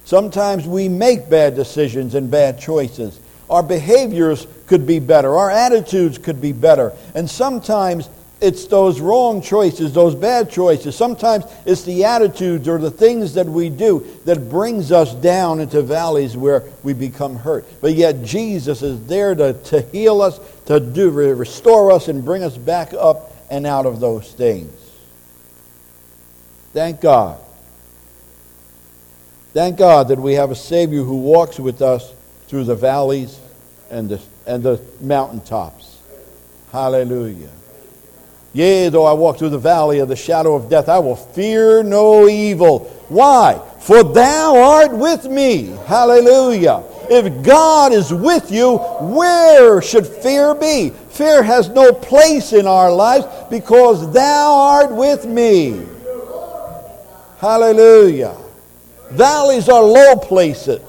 Sometimes 0.05 0.67
we 0.67 0.88
make 0.88 1.29
bad 1.29 1.55
decisions 1.55 2.15
and 2.15 2.31
bad 2.31 2.59
choices. 2.59 3.19
Our 3.50 3.62
behaviors 3.62 4.47
could 4.67 4.87
be 4.87 5.00
better. 5.00 5.37
Our 5.37 5.50
attitudes 5.50 6.19
could 6.19 6.41
be 6.41 6.53
better. 6.53 6.93
And 7.15 7.29
sometimes 7.29 8.09
it's 8.41 8.67
those 8.67 9.00
wrong 9.00 9.43
choices, 9.43 9.93
those 9.93 10.15
bad 10.15 10.49
choices. 10.49 10.95
Sometimes 10.95 11.45
it's 11.67 11.83
the 11.83 12.05
attitudes 12.05 12.69
or 12.69 12.79
the 12.79 12.91
things 12.91 13.35
that 13.35 13.47
we 13.47 13.69
do 13.69 14.07
that 14.27 14.49
brings 14.49 14.93
us 14.93 15.12
down 15.15 15.61
into 15.61 15.83
valleys 15.83 16.37
where 16.37 16.65
we 16.85 16.93
become 16.93 17.35
hurt. 17.35 17.67
But 17.81 17.95
yet 17.95 18.23
Jesus 18.23 18.83
is 18.83 19.05
there 19.07 19.35
to, 19.35 19.55
to 19.55 19.81
heal 19.81 20.23
us, 20.23 20.38
to 20.67 20.79
do, 20.79 21.11
restore 21.11 21.91
us, 21.91 22.07
and 22.07 22.25
bring 22.25 22.45
us 22.45 22.57
back 22.57 22.95
up 22.95 23.35
and 23.50 23.67
out 23.67 23.87
of 23.87 23.99
those 23.99 24.33
things. 24.33 24.73
Thank 26.79 27.01
God. 27.01 27.41
Thank 29.53 29.79
God 29.79 30.07
that 30.07 30.19
we 30.21 30.35
have 30.35 30.53
a 30.53 30.55
Savior 30.55 31.03
who 31.03 31.17
walks 31.17 31.59
with 31.59 31.83
us 31.83 32.13
through 32.47 32.63
the 32.63 32.77
valleys 32.77 33.41
and 33.91 34.09
the, 34.09 34.21
and 34.47 34.63
the 34.63 34.81
mountaintops. 35.01 35.99
Hallelujah. 36.71 37.51
Yea, 38.53 38.91
though 38.91 39.05
I 39.07 39.13
walk 39.15 39.39
through 39.39 39.49
the 39.49 39.59
valley 39.59 39.99
of 39.99 40.07
the 40.07 40.15
shadow 40.15 40.55
of 40.55 40.71
death, 40.71 40.89
I 40.89 41.01
will 41.01 41.17
fear 41.17 41.83
no 41.83 42.29
evil. 42.29 42.85
Why? 43.09 43.61
For 43.81 44.05
thou 44.05 44.57
art 44.57 44.93
with 44.93 45.25
me. 45.25 45.77
Hallelujah. 45.87 46.85
If 47.11 47.43
God 47.43 47.93
is 47.93 48.15
with 48.15 48.53
you, 48.53 48.77
where 48.77 49.83
should 49.83 50.07
fear 50.07 50.55
be? 50.55 50.91
Fear 50.91 51.43
has 51.43 51.71
no 51.71 51.93
place 51.93 52.53
in 52.53 52.69
our 52.69 52.93
lives 52.93 53.27
because 53.51 54.13
thou 54.13 54.55
art 54.55 54.93
with 54.93 55.27
me. 55.27 55.98
Hallelujah. 57.38 58.37
Valleys 59.11 59.68
are 59.68 59.83
low 59.83 60.16
places. 60.16 60.83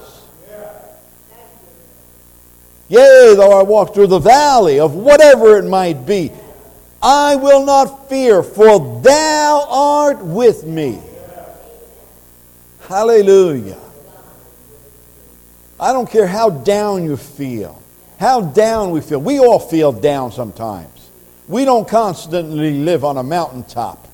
Yea, 2.88 3.34
though 3.36 3.58
I 3.58 3.62
walk 3.62 3.94
through 3.94 4.08
the 4.08 4.18
valley 4.18 4.80
of 4.80 4.94
whatever 4.94 5.56
it 5.58 5.64
might 5.64 6.04
be, 6.06 6.32
I 7.00 7.36
will 7.36 7.64
not 7.64 8.08
fear, 8.08 8.42
for 8.42 9.00
thou 9.00 9.66
art 9.70 10.24
with 10.24 10.64
me. 10.64 11.00
Hallelujah. 12.80 13.78
I 15.78 15.92
don't 15.92 16.10
care 16.10 16.26
how 16.26 16.50
down 16.50 17.04
you 17.04 17.16
feel, 17.16 17.80
how 18.18 18.40
down 18.40 18.90
we 18.90 19.00
feel. 19.00 19.20
We 19.20 19.38
all 19.38 19.60
feel 19.60 19.92
down 19.92 20.32
sometimes. 20.32 21.10
We 21.46 21.64
don't 21.64 21.88
constantly 21.88 22.80
live 22.80 23.04
on 23.04 23.16
a 23.16 23.22
mountaintop. 23.22 24.08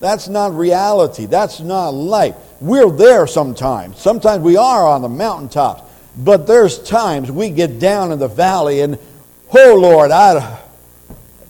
That's 0.00 0.28
not 0.28 0.54
reality. 0.54 1.26
That's 1.26 1.60
not 1.60 1.90
life. 1.90 2.34
We're 2.60 2.90
there 2.90 3.26
sometimes. 3.26 3.98
Sometimes 3.98 4.42
we 4.42 4.56
are 4.56 4.86
on 4.86 5.02
the 5.02 5.08
mountaintops. 5.08 5.82
But 6.16 6.46
there's 6.46 6.78
times 6.78 7.30
we 7.30 7.50
get 7.50 7.78
down 7.78 8.10
in 8.10 8.18
the 8.18 8.28
valley 8.28 8.80
and, 8.80 8.98
oh 9.54 9.76
Lord, 9.80 10.10
I, 10.10 10.58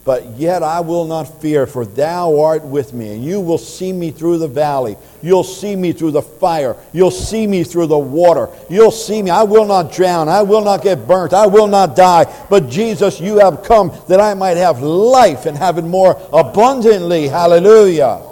but 0.04 0.26
yet 0.32 0.62
I 0.62 0.80
will 0.80 1.04
not 1.04 1.40
fear, 1.40 1.66
for 1.66 1.84
thou 1.84 2.40
art 2.40 2.64
with 2.64 2.92
me, 2.92 3.14
and 3.14 3.24
you 3.24 3.40
will 3.40 3.58
see 3.58 3.92
me 3.92 4.10
through 4.10 4.38
the 4.38 4.48
valley. 4.48 4.96
You'll 5.22 5.44
see 5.44 5.76
me 5.76 5.92
through 5.92 6.12
the 6.12 6.22
fire. 6.22 6.76
You'll 6.92 7.10
see 7.10 7.46
me 7.46 7.64
through 7.64 7.86
the 7.86 7.98
water. 7.98 8.48
You'll 8.68 8.90
see 8.90 9.22
me. 9.22 9.30
I 9.30 9.42
will 9.42 9.66
not 9.66 9.92
drown. 9.92 10.28
I 10.28 10.42
will 10.42 10.62
not 10.62 10.82
get 10.82 11.06
burnt. 11.06 11.32
I 11.32 11.46
will 11.46 11.68
not 11.68 11.96
die. 11.96 12.26
But 12.48 12.68
Jesus, 12.68 13.20
you 13.20 13.38
have 13.38 13.62
come 13.62 13.92
that 14.08 14.20
I 14.20 14.34
might 14.34 14.56
have 14.56 14.80
life 14.82 15.46
and 15.46 15.56
have 15.56 15.78
it 15.78 15.84
more 15.84 16.20
abundantly. 16.32 17.28
Hallelujah. 17.28 18.29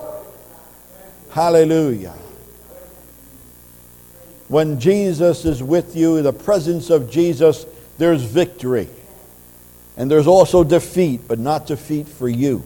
Hallelujah. 1.38 2.14
When 4.48 4.80
Jesus 4.80 5.44
is 5.44 5.62
with 5.62 5.94
you, 5.94 6.20
the 6.20 6.32
presence 6.32 6.90
of 6.90 7.08
Jesus, 7.08 7.64
there's 7.96 8.24
victory. 8.24 8.88
And 9.96 10.10
there's 10.10 10.26
also 10.26 10.64
defeat, 10.64 11.28
but 11.28 11.38
not 11.38 11.68
defeat 11.68 12.08
for 12.08 12.28
you. 12.28 12.64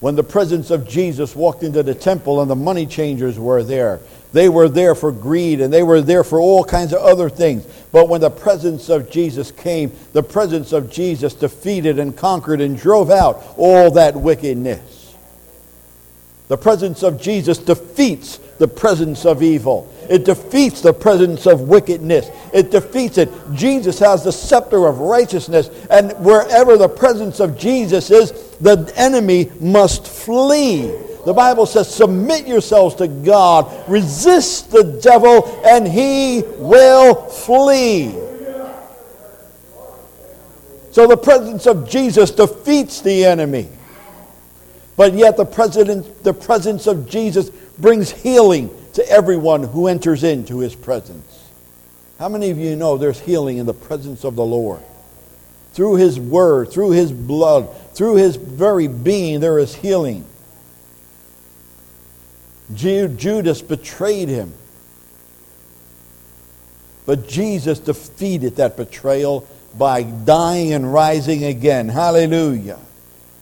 When 0.00 0.14
the 0.16 0.24
presence 0.24 0.70
of 0.70 0.88
Jesus 0.88 1.36
walked 1.36 1.62
into 1.62 1.82
the 1.82 1.94
temple 1.94 2.40
and 2.40 2.50
the 2.50 2.56
money 2.56 2.86
changers 2.86 3.38
were 3.38 3.62
there, 3.62 4.00
they 4.32 4.48
were 4.48 4.70
there 4.70 4.94
for 4.94 5.12
greed 5.12 5.60
and 5.60 5.70
they 5.70 5.82
were 5.82 6.00
there 6.00 6.24
for 6.24 6.40
all 6.40 6.64
kinds 6.64 6.94
of 6.94 7.02
other 7.02 7.28
things. 7.28 7.66
But 7.92 8.08
when 8.08 8.22
the 8.22 8.30
presence 8.30 8.88
of 8.88 9.10
Jesus 9.10 9.50
came, 9.50 9.92
the 10.14 10.22
presence 10.22 10.72
of 10.72 10.90
Jesus 10.90 11.34
defeated 11.34 11.98
and 11.98 12.16
conquered 12.16 12.62
and 12.62 12.78
drove 12.78 13.10
out 13.10 13.44
all 13.58 13.90
that 13.90 14.16
wickedness. 14.16 15.03
The 16.48 16.58
presence 16.58 17.02
of 17.02 17.20
Jesus 17.20 17.58
defeats 17.58 18.38
the 18.58 18.68
presence 18.68 19.24
of 19.24 19.42
evil. 19.42 19.90
It 20.10 20.24
defeats 20.26 20.82
the 20.82 20.92
presence 20.92 21.46
of 21.46 21.62
wickedness. 21.62 22.28
It 22.52 22.70
defeats 22.70 23.16
it. 23.16 23.30
Jesus 23.54 23.98
has 23.98 24.24
the 24.24 24.32
scepter 24.32 24.86
of 24.86 24.98
righteousness, 24.98 25.70
and 25.90 26.12
wherever 26.24 26.76
the 26.76 26.88
presence 26.88 27.40
of 27.40 27.58
Jesus 27.58 28.10
is, 28.10 28.32
the 28.58 28.92
enemy 28.96 29.50
must 29.58 30.06
flee. 30.06 30.92
The 31.24 31.32
Bible 31.32 31.64
says, 31.64 31.92
Submit 31.92 32.46
yourselves 32.46 32.94
to 32.96 33.08
God, 33.08 33.72
resist 33.88 34.70
the 34.70 34.84
devil, 35.02 35.60
and 35.64 35.88
he 35.88 36.42
will 36.58 37.14
flee. 37.14 38.14
So 40.90 41.08
the 41.08 41.16
presence 41.16 41.66
of 41.66 41.88
Jesus 41.88 42.30
defeats 42.30 43.00
the 43.00 43.24
enemy. 43.24 43.68
But 44.96 45.14
yet 45.14 45.36
the, 45.36 45.44
president, 45.44 46.22
the 46.22 46.34
presence 46.34 46.86
of 46.86 47.08
Jesus 47.08 47.50
brings 47.78 48.10
healing 48.10 48.70
to 48.92 49.08
everyone 49.08 49.64
who 49.64 49.88
enters 49.88 50.22
into 50.22 50.58
his 50.60 50.74
presence. 50.74 51.50
How 52.18 52.28
many 52.28 52.50
of 52.50 52.58
you 52.58 52.76
know 52.76 52.96
there's 52.96 53.18
healing 53.18 53.58
in 53.58 53.66
the 53.66 53.74
presence 53.74 54.24
of 54.24 54.36
the 54.36 54.44
Lord? 54.44 54.80
Through 55.72 55.96
his 55.96 56.20
word, 56.20 56.70
through 56.70 56.90
his 56.92 57.10
blood, 57.10 57.68
through 57.94 58.16
his 58.16 58.36
very 58.36 58.86
being, 58.86 59.40
there 59.40 59.58
is 59.58 59.74
healing. 59.74 60.24
Judas 62.72 63.60
betrayed 63.60 64.28
him. 64.28 64.52
But 67.04 67.28
Jesus 67.28 67.80
defeated 67.80 68.56
that 68.56 68.76
betrayal 68.76 69.46
by 69.76 70.04
dying 70.04 70.72
and 70.72 70.92
rising 70.92 71.44
again. 71.44 71.88
Hallelujah. 71.88 72.78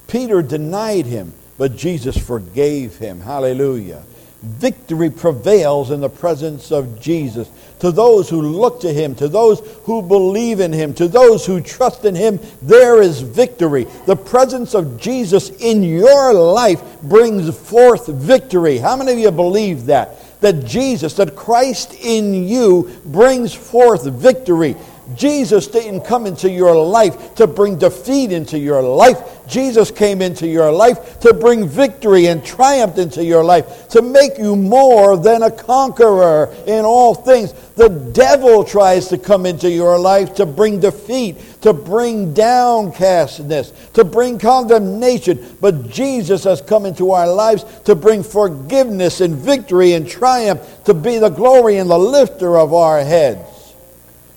Peter 0.08 0.42
denied 0.42 1.06
him. 1.06 1.32
But 1.62 1.76
Jesus 1.76 2.16
forgave 2.16 2.96
him. 2.96 3.20
Hallelujah. 3.20 4.02
Victory 4.42 5.10
prevails 5.10 5.92
in 5.92 6.00
the 6.00 6.08
presence 6.08 6.72
of 6.72 7.00
Jesus. 7.00 7.48
To 7.78 7.92
those 7.92 8.28
who 8.28 8.42
look 8.42 8.80
to 8.80 8.92
him, 8.92 9.14
to 9.14 9.28
those 9.28 9.60
who 9.84 10.02
believe 10.02 10.58
in 10.58 10.72
him, 10.72 10.92
to 10.94 11.06
those 11.06 11.46
who 11.46 11.60
trust 11.60 12.04
in 12.04 12.16
him, 12.16 12.40
there 12.62 13.00
is 13.00 13.20
victory. 13.20 13.86
The 14.06 14.16
presence 14.16 14.74
of 14.74 15.00
Jesus 15.00 15.50
in 15.50 15.84
your 15.84 16.34
life 16.34 16.82
brings 17.00 17.56
forth 17.56 18.08
victory. 18.08 18.78
How 18.78 18.96
many 18.96 19.12
of 19.12 19.18
you 19.20 19.30
believe 19.30 19.86
that? 19.86 20.40
That 20.40 20.64
Jesus, 20.64 21.14
that 21.14 21.36
Christ 21.36 21.94
in 21.94 22.48
you 22.48 22.90
brings 23.04 23.54
forth 23.54 24.04
victory. 24.04 24.74
Jesus 25.16 25.66
didn't 25.66 26.02
come 26.02 26.26
into 26.26 26.48
your 26.48 26.76
life 26.76 27.34
to 27.34 27.46
bring 27.46 27.76
defeat 27.76 28.30
into 28.30 28.58
your 28.58 28.82
life. 28.82 29.46
Jesus 29.48 29.90
came 29.90 30.22
into 30.22 30.46
your 30.46 30.70
life 30.70 31.18
to 31.20 31.34
bring 31.34 31.66
victory 31.66 32.26
and 32.26 32.44
triumph 32.44 32.98
into 32.98 33.24
your 33.24 33.42
life, 33.42 33.88
to 33.88 34.00
make 34.00 34.38
you 34.38 34.54
more 34.54 35.16
than 35.16 35.42
a 35.42 35.50
conqueror 35.50 36.54
in 36.66 36.84
all 36.84 37.14
things. 37.14 37.52
The 37.74 37.88
devil 37.88 38.64
tries 38.64 39.08
to 39.08 39.18
come 39.18 39.44
into 39.44 39.68
your 39.68 39.98
life 39.98 40.36
to 40.36 40.46
bring 40.46 40.78
defeat, 40.78 41.36
to 41.62 41.72
bring 41.72 42.32
downcastness, 42.32 43.72
to 43.94 44.04
bring 44.04 44.38
condemnation. 44.38 45.56
But 45.60 45.90
Jesus 45.90 46.44
has 46.44 46.62
come 46.62 46.86
into 46.86 47.10
our 47.10 47.26
lives 47.26 47.64
to 47.84 47.96
bring 47.96 48.22
forgiveness 48.22 49.20
and 49.20 49.34
victory 49.34 49.94
and 49.94 50.08
triumph, 50.08 50.62
to 50.84 50.94
be 50.94 51.18
the 51.18 51.28
glory 51.28 51.78
and 51.78 51.90
the 51.90 51.98
lifter 51.98 52.56
of 52.56 52.72
our 52.72 53.02
heads. 53.02 53.51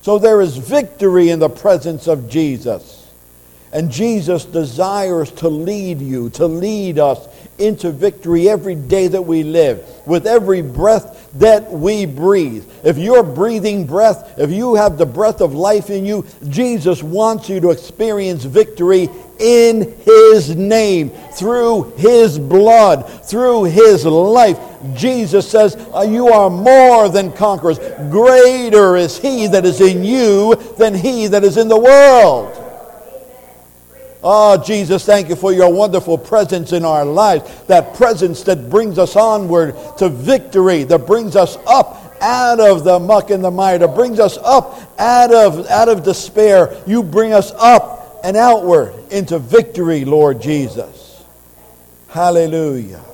So 0.06 0.20
there 0.20 0.40
is 0.40 0.56
victory 0.56 1.32
in 1.32 1.40
the 1.40 1.50
presence 1.50 2.06
of 2.06 2.30
Jesus. 2.30 3.12
And 3.74 3.90
Jesus 3.90 4.46
desires 4.46 5.32
to 5.32 5.50
lead 5.50 6.00
you, 6.00 6.30
to 6.30 6.46
lead 6.46 7.00
us 7.00 7.28
into 7.58 7.92
victory 7.92 8.50
every 8.50 8.76
day 8.76 9.08
that 9.08 9.22
we 9.22 9.44
live, 9.44 9.88
with 10.06 10.28
every 10.28 10.62
breath 10.62 11.30
that 11.36 11.72
we 11.72 12.06
breathe. 12.06 12.66
If 12.84 12.98
you're 12.98 13.24
breathing 13.24 13.86
breath, 13.86 14.36
if 14.38 14.52
you 14.52 14.76
have 14.76 14.98
the 14.98 15.06
breath 15.06 15.42
of 15.42 15.54
life 15.54 15.90
in 15.90 16.06
you, 16.06 16.26
Jesus 16.48 17.04
wants 17.04 17.50
you 17.50 17.60
to 17.62 17.72
experience 17.72 18.44
victory 18.44 19.10
in 19.40 19.96
His 20.06 20.56
name, 20.56 21.10
through 21.10 21.94
His 21.98 22.40
blood, 22.40 23.08
through 23.26 23.66
His 23.66 24.06
life. 24.06 24.60
Jesus 24.94 25.50
says, 25.50 25.76
uh, 25.94 26.02
You 26.02 26.30
are 26.30 26.50
more 26.50 27.10
than 27.10 27.32
conquerors. 27.34 27.80
Greater 28.10 28.96
is 28.96 29.18
He 29.18 29.48
that 29.48 29.66
is 29.66 29.82
in 29.82 30.04
you 30.04 30.56
than 30.78 30.94
He 30.94 31.28
that 31.28 31.44
is 31.44 31.58
in 31.58 31.68
the 31.68 31.78
world. 31.78 32.65
Oh, 34.28 34.58
Jesus, 34.58 35.06
thank 35.06 35.30
you 35.30 35.36
for 35.36 35.54
your 35.54 35.72
wonderful 35.72 36.18
presence 36.18 36.74
in 36.74 36.84
our 36.84 37.06
lives. 37.06 37.48
That 37.68 37.94
presence 37.94 38.42
that 38.46 38.72
brings 38.72 38.98
us 38.98 39.16
onward 39.16 39.76
to 40.00 40.10
victory, 40.10 40.84
that 40.86 41.06
brings 41.06 41.36
us 41.36 41.60
up 41.68 42.18
out 42.22 42.60
of 42.60 42.84
the 42.84 42.98
muck 42.98 43.30
and 43.30 43.44
the 43.44 43.52
mire, 43.52 43.78
that 43.78 43.94
brings 43.94 44.20
us 44.20 44.40
up 44.40 44.80
out 44.98 45.32
of, 45.32 45.68
out 45.68 45.90
of 45.90 46.02
despair. 46.02 46.76
You 46.88 47.04
bring 47.04 47.34
us 47.34 47.52
up 47.52 48.22
and 48.24 48.36
outward 48.36 48.96
into 49.12 49.38
victory, 49.38 50.06
Lord 50.06 50.42
Jesus. 50.42 51.24
Hallelujah. 52.08 53.06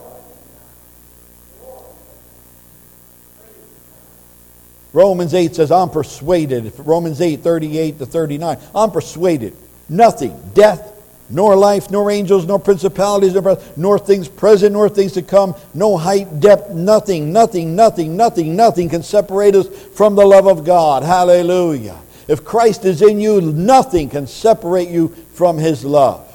Romans 4.93 5.33
8 5.33 5.55
says, 5.55 5.73
I'm 5.73 5.89
persuaded. 5.89 6.71
Romans 6.77 7.19
8, 7.19 7.41
38 7.41 7.99
to 7.99 8.05
39. 8.05 8.57
I'm 8.73 8.91
persuaded. 8.91 9.57
Nothing, 9.89 10.41
death, 10.53 10.90
nor 11.31 11.55
life, 11.55 11.89
nor 11.89 12.11
angels, 12.11 12.45
nor 12.45 12.59
principalities, 12.59 13.33
nor, 13.33 13.57
nor 13.75 13.97
things 13.99 14.27
present, 14.27 14.73
nor 14.73 14.89
things 14.89 15.13
to 15.13 15.21
come, 15.21 15.55
no 15.73 15.97
height, 15.97 16.39
depth, 16.39 16.71
nothing, 16.71 17.31
nothing, 17.31 17.75
nothing, 17.75 18.15
nothing, 18.15 18.55
nothing 18.55 18.89
can 18.89 19.03
separate 19.03 19.55
us 19.55 19.67
from 19.95 20.15
the 20.15 20.25
love 20.25 20.47
of 20.47 20.63
God. 20.63 21.03
Hallelujah. 21.03 21.97
If 22.27 22.45
Christ 22.45 22.85
is 22.85 23.01
in 23.01 23.19
you, 23.19 23.41
nothing 23.41 24.09
can 24.09 24.27
separate 24.27 24.89
you 24.89 25.09
from 25.33 25.57
his 25.57 25.83
love. 25.83 26.27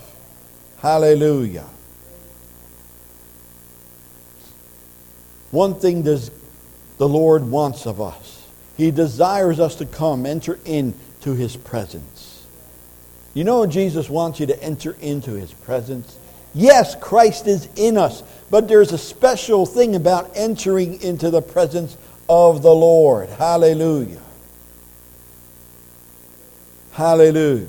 Hallelujah. 0.79 1.67
One 5.51 5.75
thing 5.75 6.03
does 6.03 6.31
the 6.99 7.09
Lord 7.09 7.51
wants 7.51 7.87
of 7.87 8.01
us. 8.01 8.47
He 8.77 8.91
desires 8.91 9.59
us 9.59 9.75
to 9.77 9.87
come, 9.87 10.27
enter 10.27 10.59
into 10.65 11.35
his 11.35 11.57
presence. 11.57 12.16
You 13.37 13.45
know, 13.45 13.67
Jesus 13.67 14.09
wants 14.09 14.41
you 14.41 14.47
to 14.47 14.63
enter 14.63 14.97
into 14.99 15.33
his 15.33 15.53
presence. 15.53 16.19
Yes, 16.55 16.95
Christ 16.95 17.47
is 17.47 17.69
in 17.77 17.99
us, 17.99 18.23
but 18.49 18.67
there's 18.67 18.93
a 18.93 18.99
special 18.99 19.67
thing 19.67 19.95
about 19.95 20.31
entering 20.35 21.03
into 21.03 21.29
the 21.29 21.43
presence 21.43 21.99
of 22.31 22.63
the 22.63 22.73
Lord. 22.73 23.29
Hallelujah. 23.29 24.23
Hallelujah. 26.93 27.67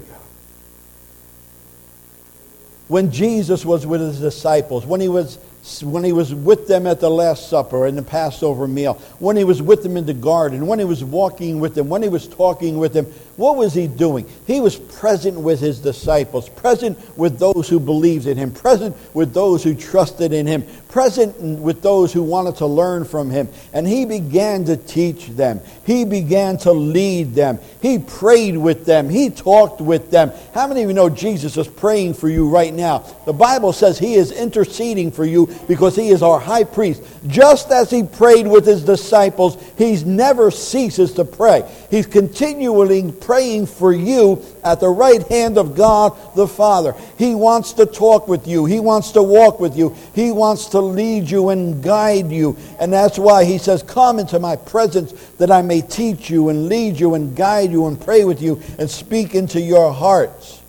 When 2.88 3.12
Jesus 3.12 3.66
was 3.66 3.86
with 3.86 4.00
his 4.00 4.22
disciples, 4.22 4.86
when 4.86 5.02
he 5.02 5.10
was 5.10 5.38
when 5.84 6.06
he 6.06 6.14
was 6.14 6.34
with 6.34 6.70
them 6.70 6.88
at 6.88 7.02
the 7.02 7.10
Last 7.10 7.50
Supper 7.50 7.88
and 7.88 7.98
the 7.98 8.04
Passover 8.04 8.70
meal, 8.70 8.94
when 9.20 9.36
he 9.36 9.44
was 9.44 9.62
with 9.62 9.84
them 9.84 9.98
in 9.98 10.06
the 10.06 10.14
garden, 10.14 10.66
when 10.66 10.80
he 10.80 10.86
was 10.86 11.04
walking 11.04 11.60
with 11.60 11.76
them, 11.76 11.90
when 11.90 12.02
he 12.02 12.08
was 12.08 12.26
talking 12.26 12.78
with 12.78 12.94
them, 12.94 13.14
what 13.38 13.56
was 13.56 13.74
he 13.74 13.88
doing? 13.88 14.28
He 14.48 14.60
was 14.62 14.76
present 14.76 15.40
with 15.40 15.60
his 15.60 15.80
disciples, 15.80 16.50
present 16.50 16.98
with 17.16 17.38
those 17.38 17.70
who 17.70 17.80
believed 17.80 18.26
in 18.26 18.36
him, 18.36 18.52
present 18.52 18.98
with 19.14 19.34
those 19.34 19.64
who 19.64 19.76
trusted 19.76 20.34
in 20.34 20.48
him, 20.48 20.66
present 20.90 21.40
with 21.40 21.84
those 21.84 22.12
who 22.12 22.24
wanted 22.24 22.56
to 22.56 22.66
learn 22.66 23.06
from 23.06 23.30
him. 23.30 23.48
And 23.74 23.88
he 23.88 24.06
began 24.06 24.66
to 24.66 24.76
teach 24.76 25.28
them. 25.28 25.62
He 25.86 26.04
began 26.04 26.58
to 26.60 26.72
lead 26.72 27.36
them. 27.36 27.60
He 27.80 28.00
prayed 28.00 28.58
with 28.58 28.86
them. 28.86 29.08
He 29.08 29.30
talked 29.30 29.82
with 29.82 30.10
them. 30.10 30.32
How 30.56 30.68
many 30.68 30.82
of 30.82 30.90
you 30.90 30.96
know 30.96 31.10
Jesus 31.10 31.58
is 31.58 31.68
praying 31.68 32.16
for 32.16 32.30
you 32.30 32.50
right 32.50 32.74
now? 32.74 33.06
The 33.28 33.34
Bible 33.34 33.72
says 33.72 34.00
he 34.00 34.16
is 34.16 34.32
interceding 34.32 35.12
for 35.12 35.26
you 35.26 35.48
because 35.68 35.96
he 35.96 36.10
is 36.10 36.24
our 36.24 36.40
high 36.40 36.64
priest. 36.64 37.04
Just 37.28 37.70
as 37.70 37.92
he 37.92 38.02
prayed 38.02 38.48
with 38.48 38.66
his 38.66 38.84
disciples, 38.84 39.64
he 39.78 40.04
never 40.04 40.50
ceases 40.50 41.14
to 41.14 41.24
pray. 41.24 41.64
He's 41.92 42.08
continually 42.08 43.12
praying 43.28 43.66
for 43.66 43.92
you 43.92 44.42
at 44.64 44.80
the 44.80 44.88
right 44.88 45.28
hand 45.28 45.58
of 45.58 45.76
God 45.76 46.18
the 46.34 46.48
Father. 46.48 46.96
He 47.18 47.36
wants 47.36 47.74
to 47.74 47.86
talk 47.86 48.30
with 48.30 48.48
you. 48.48 48.64
He 48.64 48.80
wants 48.80 49.12
to 49.12 49.22
walk 49.22 49.60
with 49.60 49.76
you. 49.76 49.98
He 50.16 50.32
wants 50.32 50.68
to 50.68 50.80
lead 50.80 51.30
you 51.30 51.50
and 51.50 51.84
guide 51.84 52.32
you. 52.32 52.56
And 52.80 52.92
that's 52.94 53.20
why 53.20 53.44
he 53.44 53.58
says, 53.58 53.84
Come 53.84 54.20
into 54.20 54.40
my 54.40 54.56
presence 54.56 55.12
that 55.40 55.52
I 55.52 55.62
may 55.62 55.82
teach 55.82 56.30
you 56.30 56.48
and 56.48 56.70
lead 56.70 56.98
you 56.98 57.16
and 57.16 57.36
guide 57.36 57.70
you 57.70 57.88
and 57.88 58.00
pray 58.00 58.24
with 58.24 58.42
you 58.42 58.62
and 58.80 58.90
speak 58.90 59.36
into 59.36 59.60
your 59.60 59.92
hearts. 59.92 60.62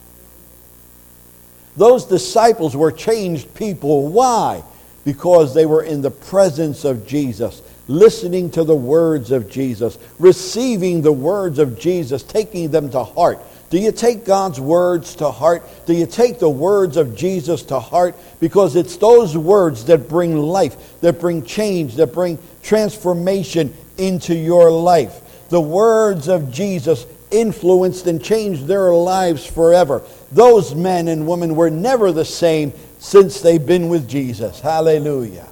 Those 1.77 2.07
disciples 2.07 2.75
were 2.75 2.90
changed 2.90 3.55
people. 3.55 4.09
Why? 4.09 4.64
because 5.09 5.55
they 5.55 5.64
were 5.64 5.83
in 5.83 6.03
the 6.03 6.11
presence 6.11 6.85
of 6.85 7.07
Jesus, 7.07 7.62
listening 7.88 8.51
to 8.51 8.64
the 8.64 8.77
words 8.77 9.33
of 9.33 9.51
Jesus, 9.51 9.98
receiving 10.18 11.03
the 11.03 11.12
words 11.12 11.59
of 11.59 11.79
Jesus, 11.79 12.22
taking 12.22 12.70
them 12.70 12.90
to 12.90 13.03
heart. 13.03 13.40
Do 13.70 13.79
you 13.79 13.92
take 13.92 14.24
God's 14.24 14.61
words 14.61 15.16
to 15.16 15.31
heart? 15.31 15.62
Do 15.87 15.92
you 15.92 16.07
take 16.07 16.38
the 16.38 16.48
words 16.48 16.96
of 16.96 17.16
Jesus 17.16 17.62
to 17.64 17.81
heart? 17.81 18.14
Because 18.40 18.77
it's 18.77 18.96
those 18.96 19.37
words 19.37 19.85
that 19.87 20.09
bring 20.09 20.37
life, 20.38 21.01
that 21.01 21.20
bring 21.20 21.44
change, 21.44 21.96
that 21.96 22.14
bring 22.14 22.38
transformation 22.62 23.74
into 23.98 24.35
your 24.35 24.70
life. 24.70 25.20
The 25.51 25.61
words 25.61 26.29
of 26.29 26.53
Jesus 26.53 27.07
influenced 27.31 28.07
and 28.07 28.22
changed 28.22 28.66
their 28.66 28.92
lives 28.92 29.44
forever. 29.46 30.03
Those 30.33 30.74
men 30.74 31.09
and 31.09 31.27
women 31.27 31.55
were 31.55 31.70
never 31.70 32.12
the 32.12 32.24
same 32.24 32.72
since 32.98 33.40
they've 33.40 33.64
been 33.64 33.88
with 33.88 34.09
Jesus. 34.09 34.61
Hallelujah. 34.61 35.46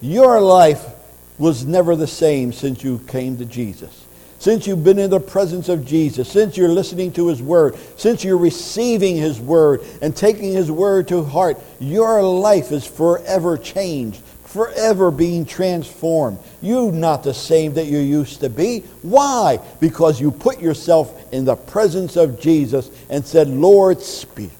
Your 0.00 0.40
life 0.40 0.84
was 1.38 1.64
never 1.64 1.96
the 1.96 2.06
same 2.06 2.52
since 2.52 2.82
you 2.82 2.98
came 3.08 3.36
to 3.38 3.44
Jesus. 3.44 4.04
Since 4.40 4.66
you've 4.66 4.84
been 4.84 5.00
in 5.00 5.10
the 5.10 5.18
presence 5.18 5.68
of 5.68 5.84
Jesus, 5.84 6.30
since 6.30 6.56
you're 6.56 6.68
listening 6.68 7.10
to 7.12 7.26
His 7.26 7.42
Word, 7.42 7.76
since 7.96 8.22
you're 8.22 8.38
receiving 8.38 9.16
His 9.16 9.40
Word 9.40 9.80
and 10.00 10.14
taking 10.14 10.52
His 10.52 10.70
Word 10.70 11.08
to 11.08 11.24
heart, 11.24 11.58
your 11.80 12.22
life 12.22 12.70
is 12.70 12.86
forever 12.86 13.58
changed 13.58 14.22
forever 14.48 15.10
being 15.10 15.44
transformed. 15.44 16.38
You're 16.62 16.90
not 16.90 17.22
the 17.22 17.34
same 17.34 17.74
that 17.74 17.86
you 17.86 17.98
used 17.98 18.40
to 18.40 18.48
be. 18.48 18.80
Why? 19.02 19.60
Because 19.78 20.20
you 20.20 20.30
put 20.30 20.58
yourself 20.60 21.32
in 21.32 21.44
the 21.44 21.54
presence 21.54 22.16
of 22.16 22.40
Jesus 22.40 22.90
and 23.10 23.24
said, 23.24 23.48
Lord, 23.48 24.00
speak. 24.00 24.50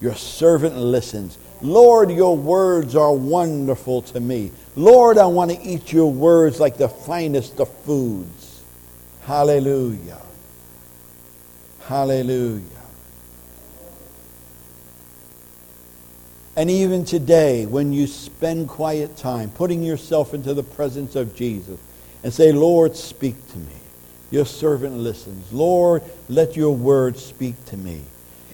Your 0.00 0.16
servant 0.16 0.76
listens. 0.76 1.38
Lord, 1.62 2.10
your 2.10 2.36
words 2.36 2.96
are 2.96 3.12
wonderful 3.12 4.02
to 4.02 4.18
me. 4.18 4.50
Lord, 4.76 5.18
I 5.18 5.26
want 5.26 5.50
to 5.50 5.60
eat 5.60 5.92
your 5.92 6.10
words 6.10 6.60
like 6.60 6.76
the 6.76 6.88
finest 6.88 7.60
of 7.60 7.68
foods. 7.84 8.62
Hallelujah. 9.22 10.20
Hallelujah. 11.80 12.62
And 16.56 16.70
even 16.70 17.04
today, 17.04 17.66
when 17.66 17.92
you 17.92 18.06
spend 18.06 18.68
quiet 18.68 19.16
time 19.16 19.50
putting 19.50 19.82
yourself 19.82 20.34
into 20.34 20.52
the 20.54 20.62
presence 20.62 21.16
of 21.16 21.34
Jesus 21.34 21.78
and 22.22 22.32
say, 22.32 22.52
Lord, 22.52 22.96
speak 22.96 23.34
to 23.52 23.58
me. 23.58 23.72
Your 24.30 24.46
servant 24.46 24.96
listens. 24.96 25.52
Lord, 25.52 26.02
let 26.28 26.56
your 26.56 26.74
word 26.74 27.16
speak 27.18 27.64
to 27.66 27.76
me. 27.76 28.02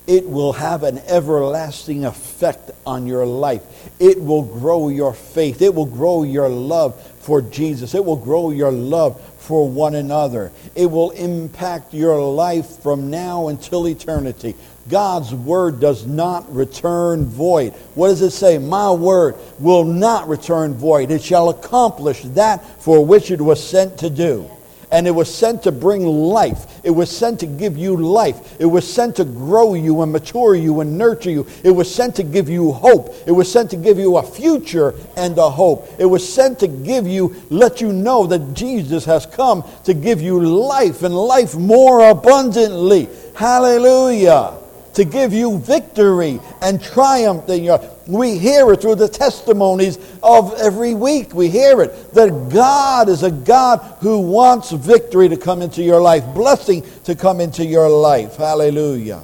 It 0.07 0.29
will 0.29 0.53
have 0.53 0.85
an 0.85 0.99
everlasting 1.07 2.05
effect 2.05 2.71
on 2.87 3.07
your 3.07 3.27
life. 3.27 3.63
It 3.99 4.23
will 4.23 4.43
grow 4.43 4.89
your 4.89 5.13
faith. 5.13 5.61
It 5.63 5.75
will 5.75 5.87
grow 5.87 6.23
your 6.23 6.49
love 6.49 7.01
for 7.21 7.43
Jesus. 7.43 7.95
It 7.95 8.05
will 8.05 8.17
grow 8.17 8.51
your 8.51 8.71
love 8.71 9.21
for 9.39 9.69
one 9.69 9.95
another. 9.95 10.53
It 10.75 10.87
will 10.87 11.11
impact 11.11 11.93
your 11.93 12.21
life 12.21 12.83
from 12.83 13.11
now 13.11 13.49
until 13.49 13.89
eternity. 13.89 14.55
God's 14.89 15.35
word 15.35 15.81
does 15.81 16.07
not 16.07 16.53
return 16.55 17.27
void. 17.27 17.73
What 17.95 18.09
does 18.09 18.23
it 18.23 18.31
say? 18.31 18.59
My 18.59 18.93
word 18.93 19.35
will 19.59 19.85
not 19.85 20.29
return 20.29 20.75
void. 20.75 21.11
It 21.11 21.23
shall 21.23 21.49
accomplish 21.49 22.23
that 22.23 22.65
for 22.81 23.05
which 23.05 23.31
it 23.31 23.41
was 23.41 23.65
sent 23.65 23.99
to 23.99 24.11
do. 24.11 24.49
And 24.91 25.07
it 25.07 25.11
was 25.11 25.33
sent 25.33 25.65
to 25.65 25.73
bring 25.73 26.07
life. 26.07 26.81
It 26.85 26.91
was 26.91 27.11
sent 27.15 27.41
to 27.41 27.47
give 27.47 27.77
you 27.77 27.97
life. 27.97 28.57
It 28.61 28.67
was 28.67 28.91
sent 28.91 29.17
to 29.17 29.25
grow 29.25 29.75
you 29.75 30.03
and 30.03 30.13
mature 30.13 30.55
you 30.55 30.81
and 30.81 30.97
nurture 30.97 31.31
you. 31.31 31.47
It 31.65 31.71
was 31.71 31.93
sent 31.93 32.15
to 32.17 32.23
give 32.23 32.49
you 32.49 32.73
hope. 32.73 33.15
It 33.27 33.33
was 33.33 33.51
sent 33.51 33.71
to 33.71 33.77
give 33.77 33.99
you 33.99 34.17
a 34.19 34.23
future 34.23 34.95
and 35.17 35.37
a 35.39 35.51
hope. 35.51 35.89
It 35.99 36.07
was 36.07 36.27
sent 36.27 36.61
to 36.61 36.69
give 36.69 37.07
you, 37.07 37.35
let 37.51 37.81
you 37.81 37.93
know 37.93 38.27
that 38.27 38.55
Jesus 38.55 39.05
has 39.05 39.27
come 39.27 39.65
to 39.85 39.95
give 39.95 40.21
you 40.21 40.41
life 40.41 41.03
and 41.03 41.15
life 41.15 41.57
more 41.57 42.09
abundantly. 42.09 43.09
Hallelujah. 43.35 44.66
To 44.97 45.05
give 45.05 45.33
you 45.33 45.59
victory 45.59 46.41
and 46.61 46.83
triumph 46.83 47.49
in 47.49 47.65
your 47.65 47.81
we 48.07 48.39
hear 48.39 48.73
it 48.73 48.81
through 48.81 48.95
the 48.97 49.09
testimonies 49.09 49.99
of 50.23 50.55
every 50.55 50.95
week. 50.95 51.35
We 51.35 51.49
hear 51.49 51.83
it 51.83 52.15
that 52.15 52.51
God 52.53 53.09
is 53.09 53.23
a 53.23 53.31
God 53.31 53.79
who 54.01 54.21
wants 54.21 54.71
victory 54.71 55.29
to 55.29 55.37
come 55.37 55.61
into 55.61 55.83
your 55.83 56.01
life, 56.01 56.25
blessing 56.35 56.85
to 57.05 57.15
come 57.15 57.41
into 57.41 57.65
your 57.65 57.89
life. 57.89 58.37
Hallelujah. 58.37 59.23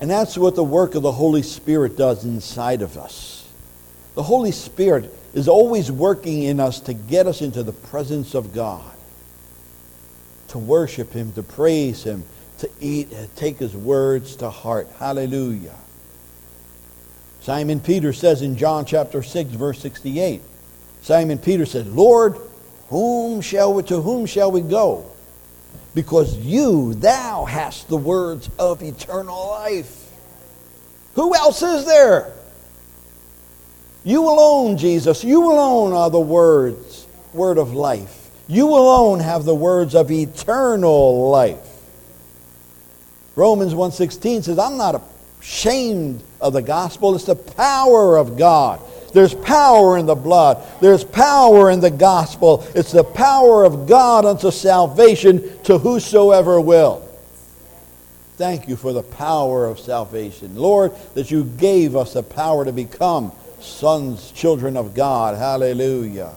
And 0.00 0.08
that's 0.10 0.38
what 0.38 0.54
the 0.54 0.64
work 0.64 0.94
of 0.94 1.02
the 1.02 1.12
Holy 1.12 1.42
Spirit 1.42 1.96
does 1.96 2.24
inside 2.24 2.82
of 2.82 2.96
us. 2.96 3.46
The 4.14 4.22
Holy 4.22 4.52
Spirit 4.52 5.12
is 5.34 5.48
always 5.48 5.90
working 5.90 6.44
in 6.44 6.60
us 6.60 6.80
to 6.80 6.94
get 6.94 7.26
us 7.26 7.42
into 7.42 7.62
the 7.62 7.72
presence 7.72 8.34
of 8.34 8.54
God, 8.54 8.94
to 10.48 10.58
worship 10.58 11.12
Him, 11.12 11.32
to 11.32 11.42
praise 11.42 12.02
Him, 12.02 12.24
to 12.58 12.70
eat 12.80 13.12
uh, 13.12 13.26
take 13.36 13.58
His 13.58 13.74
words 13.74 14.36
to 14.36 14.50
heart. 14.50 14.88
Hallelujah. 14.98 15.76
Simon 17.40 17.80
Peter 17.80 18.12
says 18.12 18.42
in 18.42 18.56
John 18.56 18.84
chapter 18.84 19.22
6, 19.22 19.50
verse 19.50 19.80
68, 19.80 20.42
Simon 21.02 21.38
Peter 21.38 21.64
said, 21.64 21.86
Lord, 21.86 22.36
whom 22.88 23.40
shall 23.40 23.74
we, 23.74 23.82
to 23.84 24.02
whom 24.02 24.26
shall 24.26 24.50
we 24.50 24.60
go? 24.60 25.10
because 25.98 26.36
you, 26.36 26.94
thou 26.94 27.44
hast 27.44 27.88
the 27.88 27.96
words 27.96 28.48
of 28.56 28.82
eternal 28.82 29.48
life. 29.48 30.08
Who 31.14 31.34
else 31.34 31.60
is 31.60 31.86
there? 31.86 32.32
You 34.04 34.28
alone, 34.28 34.76
Jesus, 34.76 35.24
you 35.24 35.50
alone 35.50 35.92
are 35.92 36.08
the 36.08 36.20
words, 36.20 37.06
word 37.32 37.58
of 37.58 37.74
life. 37.74 38.17
You 38.48 38.70
alone 38.70 39.20
have 39.20 39.44
the 39.44 39.54
words 39.54 39.94
of 39.94 40.10
eternal 40.10 41.30
life. 41.30 41.58
Romans 43.36 43.74
1:16 43.74 44.42
says, 44.42 44.58
"I'm 44.58 44.76
not 44.76 45.00
ashamed 45.40 46.22
of 46.40 46.54
the 46.54 46.62
gospel. 46.62 47.14
It's 47.14 47.24
the 47.24 47.36
power 47.36 48.16
of 48.16 48.36
God 48.36 48.80
there's 49.12 49.34
power 49.34 49.96
in 49.96 50.06
the 50.06 50.14
blood. 50.14 50.62
There's 50.80 51.04
power 51.04 51.70
in 51.70 51.80
the 51.80 51.90
gospel. 51.90 52.64
It's 52.74 52.92
the 52.92 53.04
power 53.04 53.64
of 53.64 53.86
God 53.86 54.24
unto 54.24 54.50
salvation 54.50 55.58
to 55.64 55.78
whosoever 55.78 56.60
will. 56.60 57.04
Thank 58.36 58.68
you 58.68 58.76
for 58.76 58.92
the 58.92 59.02
power 59.02 59.66
of 59.66 59.80
salvation. 59.80 60.54
Lord, 60.54 60.92
that 61.14 61.30
you 61.30 61.44
gave 61.44 61.96
us 61.96 62.12
the 62.12 62.22
power 62.22 62.64
to 62.64 62.72
become 62.72 63.32
sons, 63.60 64.30
children 64.30 64.76
of 64.76 64.94
God. 64.94 65.36
Hallelujah. 65.36 66.34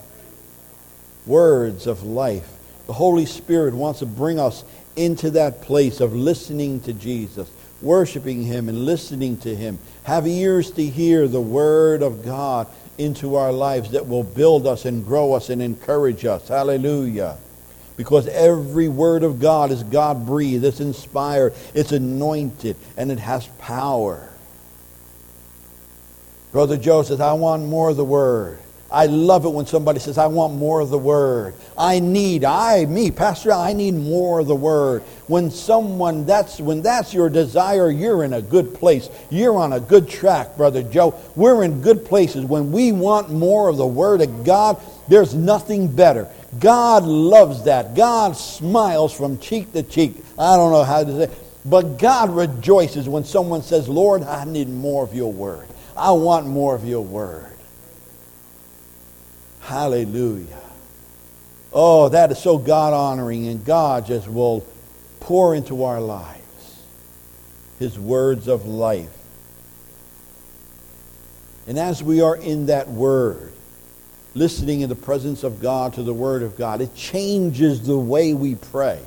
Words 1.26 1.88
of 1.88 2.04
life. 2.04 2.50
The 2.88 2.94
Holy 2.94 3.26
Spirit 3.26 3.74
wants 3.74 4.00
to 4.00 4.06
bring 4.06 4.40
us 4.40 4.64
into 4.96 5.32
that 5.32 5.62
place 5.62 6.02
of 6.02 6.16
listening 6.16 6.82
to 6.82 6.94
Jesus 6.94 7.50
worshiping 7.82 8.44
Him 8.44 8.70
and 8.70 8.86
listening 8.86 9.38
to 9.38 9.56
Him. 9.56 9.80
Have 10.04 10.28
ears 10.28 10.72
to 10.72 10.86
hear 10.86 11.28
the 11.28 11.42
Word 11.42 12.02
of 12.02 12.24
God 12.24 12.68
into 12.98 13.36
our 13.36 13.52
lives 13.52 13.92
that 13.92 14.08
will 14.08 14.24
build 14.24 14.68
us 14.68 14.86
and 14.86 15.06
grow 15.06 15.34
us 15.34 15.50
and 15.50 15.62
encourage 15.62 16.26
us. 16.26 16.48
Hallelujah. 16.48 17.38
Because 17.98 18.28
every 18.28 18.88
Word 18.88 19.24
of 19.24 19.40
God 19.40 19.72
is 19.72 19.84
God 19.84 20.26
breathed, 20.26 20.64
it's 20.64 20.80
inspired, 20.80 21.54
it's 21.74 21.92
anointed, 21.92 22.76
and 22.98 23.12
it 23.12 23.20
has 23.20 23.48
power. 23.60 24.28
Brother 26.52 26.78
Joe 26.78 27.04
says, 27.04 27.22
I 27.22 27.34
want 27.34 27.66
more 27.66 27.90
of 27.90 27.98
the 27.98 28.06
Word. 28.06 28.60
I 28.92 29.06
love 29.06 29.46
it 29.46 29.50
when 29.50 29.66
somebody 29.66 30.00
says, 30.00 30.18
I 30.18 30.28
want 30.28 30.54
more 30.56 30.82
of 30.82 30.90
the 30.90 30.98
Word. 30.98 31.56
I 31.78 32.00
need, 32.00 32.44
I, 32.44 32.86
me, 32.86 33.12
Pastor, 33.12 33.52
I 33.52 33.74
need 33.74 33.94
more 33.94 34.42
of 34.42 34.48
the 34.48 34.56
Word. 34.56 35.04
When 35.28 35.50
someone, 35.50 36.26
that's, 36.26 36.60
when 36.60 36.82
that's 36.82 37.14
your 37.14 37.30
desire, 37.30 37.90
you're 37.90 38.24
in 38.24 38.34
a 38.34 38.42
good 38.42 38.74
place. 38.74 39.10
You're 39.30 39.58
on 39.58 39.74
a 39.74 39.80
good 39.80 40.10
track, 40.10 40.58
Brother 40.58 40.84
Joe. 40.84 41.16
We're 41.36 41.64
in 41.64 41.82
good 41.82 42.06
places. 42.06 42.46
When 42.46 42.72
we 42.72 42.92
want 42.92 43.32
more 43.32 43.70
of 43.70 43.78
the 43.78 43.88
Word 43.88 44.22
of 44.22 44.44
God, 44.44 44.82
there's 45.08 45.34
nothing 45.34 45.88
better. 45.88 46.28
God 46.60 47.04
loves 47.04 47.64
that. 47.64 47.96
God 47.96 48.36
smiles 48.36 49.14
from 49.14 49.40
cheek 49.40 49.72
to 49.74 49.84
cheek. 49.84 50.16
I 50.38 50.58
don't 50.58 50.72
know 50.72 50.84
how 50.84 51.04
to 51.04 51.28
say 51.28 51.34
but 51.66 52.00
God 52.00 52.32
rejoices 52.32 53.08
when 53.08 53.24
someone 53.24 53.62
says, 53.62 53.88
Lord, 53.88 54.24
I 54.24 54.46
need 54.46 54.68
more 54.68 55.04
of 55.04 55.14
your 55.14 55.32
Word. 55.32 55.68
I 55.96 56.12
want 56.12 56.48
more 56.48 56.74
of 56.76 56.86
your 56.86 57.02
Word. 57.02 57.51
Hallelujah. 59.62 60.60
Oh, 61.74 62.10
that 62.10 62.32
is 62.32 62.40
so 62.40 62.58
God 62.58 62.94
honoring, 62.94 63.48
and 63.48 63.64
God 63.64 64.06
just 64.06 64.28
will 64.28 64.66
pour 65.22 65.56
into 65.56 65.84
our 65.84 66.02
lives 66.02 66.42
his 67.80 67.98
words 67.98 68.48
of 68.48 68.66
life. 68.68 69.10
And 71.68 71.80
as 71.80 72.04
we 72.04 72.22
are 72.22 72.36
in 72.36 72.68
that 72.68 72.88
word, 72.90 73.52
listening 74.36 74.82
in 74.82 74.90
the 74.90 74.96
presence 74.96 75.44
of 75.44 75.60
God 75.60 75.94
to 75.94 76.04
the 76.04 76.14
word 76.14 76.44
of 76.44 76.58
God, 76.58 76.82
it 76.82 76.94
changes 76.96 77.82
the 77.82 77.98
way 77.98 78.34
we 78.34 78.56
pray. 78.56 79.00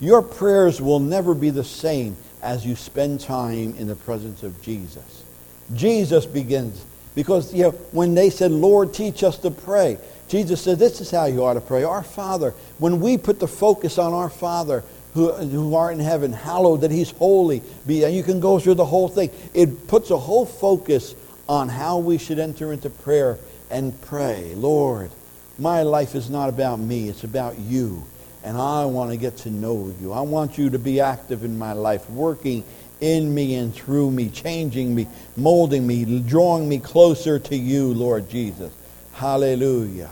Your 0.00 0.20
prayers 0.20 0.82
will 0.82 1.00
never 1.00 1.34
be 1.34 1.48
the 1.48 1.64
same 1.64 2.16
as 2.42 2.66
you 2.66 2.76
spend 2.76 3.20
time 3.20 3.74
in 3.76 3.86
the 3.86 3.96
presence 3.96 4.42
of 4.42 4.60
Jesus. 4.60 5.24
Jesus 5.72 6.26
begins 6.26 6.84
because 7.14 7.54
you 7.54 7.64
know, 7.64 7.70
when 7.92 8.14
they 8.14 8.30
said, 8.30 8.50
Lord, 8.50 8.92
teach 8.94 9.22
us 9.22 9.38
to 9.38 9.50
pray, 9.50 9.98
Jesus 10.28 10.62
said, 10.62 10.78
this 10.78 11.00
is 11.00 11.10
how 11.10 11.26
you 11.26 11.44
ought 11.44 11.54
to 11.54 11.60
pray. 11.60 11.84
Our 11.84 12.02
Father, 12.02 12.54
when 12.78 13.00
we 13.00 13.18
put 13.18 13.40
the 13.40 13.48
focus 13.48 13.98
on 13.98 14.12
our 14.12 14.30
Father 14.30 14.82
who, 15.14 15.32
who 15.32 15.74
art 15.74 15.94
in 15.94 16.00
heaven, 16.00 16.32
hallowed 16.32 16.80
that 16.80 16.90
he's 16.90 17.10
holy. 17.12 17.62
Be, 17.86 18.06
you 18.10 18.22
can 18.22 18.40
go 18.40 18.58
through 18.58 18.74
the 18.74 18.84
whole 18.84 19.08
thing. 19.08 19.30
It 19.54 19.86
puts 19.86 20.10
a 20.10 20.18
whole 20.18 20.44
focus 20.44 21.14
on 21.48 21.68
how 21.68 21.98
we 21.98 22.18
should 22.18 22.38
enter 22.38 22.72
into 22.72 22.90
prayer 22.90 23.38
and 23.70 23.98
pray. 24.02 24.54
Lord, 24.56 25.10
my 25.58 25.82
life 25.82 26.14
is 26.14 26.30
not 26.30 26.48
about 26.48 26.80
me. 26.80 27.08
It's 27.08 27.22
about 27.22 27.58
you. 27.58 28.04
And 28.42 28.58
I 28.58 28.84
want 28.86 29.10
to 29.10 29.16
get 29.16 29.38
to 29.38 29.50
know 29.50 29.94
you. 30.00 30.12
I 30.12 30.20
want 30.22 30.58
you 30.58 30.70
to 30.70 30.78
be 30.78 31.00
active 31.00 31.44
in 31.44 31.58
my 31.58 31.72
life, 31.72 32.10
working 32.10 32.64
in 33.00 33.34
me 33.34 33.54
and 33.56 33.74
through 33.74 34.10
me, 34.10 34.28
changing 34.28 34.94
me, 34.94 35.06
molding 35.36 35.86
me, 35.86 36.20
drawing 36.20 36.68
me 36.68 36.78
closer 36.78 37.38
to 37.38 37.56
you, 37.56 37.92
Lord 37.92 38.28
Jesus. 38.28 38.72
Hallelujah. 39.12 40.10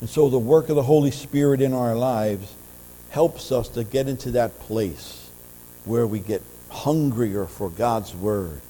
And 0.00 0.08
so 0.08 0.28
the 0.28 0.38
work 0.38 0.68
of 0.68 0.76
the 0.76 0.82
Holy 0.82 1.10
Spirit 1.10 1.60
in 1.60 1.72
our 1.72 1.94
lives 1.94 2.54
helps 3.10 3.50
us 3.50 3.68
to 3.70 3.84
get 3.84 4.08
into 4.08 4.32
that 4.32 4.58
place 4.60 5.30
where 5.84 6.06
we 6.06 6.20
get 6.20 6.42
hungrier 6.68 7.46
for 7.46 7.70
God's 7.70 8.14
word. 8.14 8.60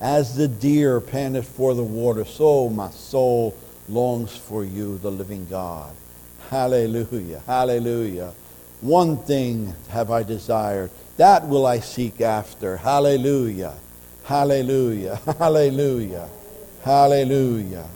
As 0.00 0.36
the 0.36 0.48
deer 0.48 1.00
panteth 1.00 1.48
for 1.48 1.74
the 1.74 1.82
water, 1.82 2.24
so 2.24 2.68
my 2.68 2.90
soul 2.90 3.56
longs 3.88 4.36
for 4.36 4.64
you, 4.64 4.98
the 4.98 5.10
living 5.10 5.46
God. 5.46 5.94
Hallelujah. 6.50 7.42
Hallelujah. 7.46 8.34
One 8.80 9.16
thing 9.16 9.74
have 9.88 10.10
I 10.10 10.22
desired, 10.22 10.90
that 11.16 11.48
will 11.48 11.66
I 11.66 11.80
seek 11.80 12.20
after. 12.20 12.76
Hallelujah. 12.76 13.74
Hallelujah. 14.24 15.16
Hallelujah. 15.38 16.28
Hallelujah. 16.82 17.86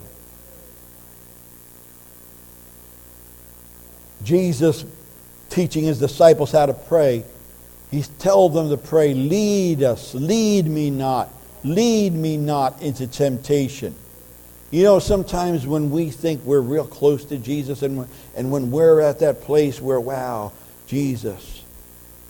Jesus 4.23 4.85
teaching 5.49 5.83
his 5.83 5.99
disciples 5.99 6.51
how 6.51 6.65
to 6.65 6.73
pray, 6.73 7.23
he 7.91 8.01
tells 8.19 8.53
them 8.53 8.69
to 8.69 8.77
pray, 8.77 9.13
lead 9.13 9.83
us, 9.83 10.13
lead 10.15 10.65
me 10.65 10.89
not, 10.89 11.29
lead 11.63 12.13
me 12.13 12.37
not 12.37 12.81
into 12.81 13.05
temptation. 13.05 13.93
You 14.71 14.83
know, 14.83 14.99
sometimes 14.99 15.67
when 15.67 15.91
we 15.91 16.09
think 16.09 16.43
we're 16.45 16.61
real 16.61 16.87
close 16.87 17.25
to 17.25 17.37
Jesus 17.37 17.81
and, 17.81 18.07
and 18.35 18.51
when 18.51 18.71
we're 18.71 19.01
at 19.01 19.19
that 19.19 19.41
place 19.41 19.81
where, 19.81 19.99
wow, 19.99 20.53
Jesus. 20.91 21.63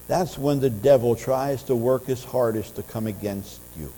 That's 0.08 0.38
when 0.38 0.60
the 0.60 0.70
devil 0.70 1.16
tries 1.16 1.64
to 1.64 1.76
work 1.76 2.06
his 2.06 2.24
hardest 2.24 2.76
to 2.76 2.84
come 2.84 3.08
against 3.08 3.60
you. 3.76 3.92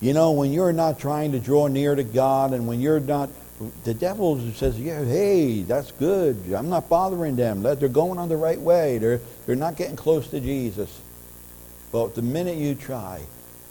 You 0.00 0.12
know, 0.12 0.30
when 0.30 0.52
you're 0.52 0.72
not 0.72 1.00
trying 1.00 1.32
to 1.32 1.40
draw 1.40 1.66
near 1.66 1.96
to 1.96 2.04
God 2.04 2.54
and 2.54 2.68
when 2.68 2.80
you're 2.80 3.00
not, 3.00 3.30
the 3.82 3.92
devil 3.92 4.40
says, 4.52 4.78
yeah, 4.78 5.04
hey, 5.04 5.62
that's 5.62 5.90
good. 5.90 6.52
I'm 6.52 6.68
not 6.68 6.88
bothering 6.88 7.34
them. 7.34 7.62
They're 7.62 7.88
going 7.88 8.20
on 8.20 8.28
the 8.28 8.36
right 8.36 8.60
way. 8.60 8.98
They're, 8.98 9.20
they're 9.44 9.56
not 9.56 9.76
getting 9.76 9.96
close 9.96 10.28
to 10.28 10.38
Jesus. 10.38 11.00
But 11.90 12.14
the 12.14 12.22
minute 12.22 12.58
you 12.58 12.76
try 12.76 13.20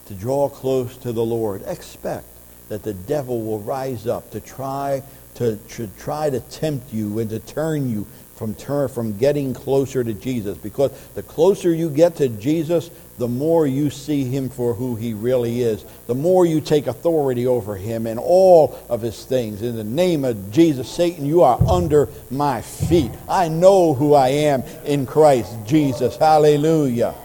to 0.08 0.14
draw 0.14 0.50
close 0.50 0.98
to 0.98 1.14
the 1.14 1.24
Lord, 1.24 1.64
expect 1.66 2.28
that 2.68 2.84
the 2.84 2.94
devil 2.94 3.42
will 3.42 3.60
rise 3.60 4.06
up 4.06 4.32
to 4.32 4.42
try 4.42 5.02
to, 5.36 5.56
to 5.56 5.88
try 5.98 6.30
to 6.30 6.42
tempt 6.42 6.94
you 6.94 7.20
and 7.20 7.30
to 7.30 7.40
turn 7.40 7.90
you 7.90 8.06
from, 8.40 8.56
turn, 8.56 8.88
from 8.88 9.18
getting 9.18 9.54
closer 9.54 10.02
to 10.02 10.14
Jesus. 10.14 10.58
Because 10.58 10.92
the 11.14 11.22
closer 11.22 11.74
you 11.76 11.90
get 11.90 12.16
to 12.16 12.30
Jesus, 12.30 12.90
the 13.18 13.28
more 13.28 13.68
you 13.68 13.90
see 13.90 14.24
him 14.24 14.48
for 14.48 14.74
who 14.74 14.96
he 14.96 15.14
really 15.14 15.62
is. 15.62 15.84
The 16.08 16.16
more 16.16 16.46
you 16.46 16.62
take 16.62 16.88
authority 16.88 17.48
over 17.48 17.76
him 17.76 18.08
and 18.08 18.18
all 18.18 18.80
of 18.88 19.02
his 19.02 19.26
things. 19.26 19.62
In 19.62 19.76
the 19.76 19.84
name 19.84 20.24
of 20.24 20.54
Jesus, 20.54 20.90
Satan, 20.90 21.26
you 21.26 21.44
are 21.44 21.62
under 21.70 22.08
my 22.32 22.62
feet. 22.62 23.12
I 23.28 23.50
know 23.50 23.94
who 23.94 24.14
I 24.14 24.30
am 24.30 24.64
in 24.86 25.06
Christ 25.06 25.54
Jesus. 25.66 26.16
Hallelujah. 26.16 27.16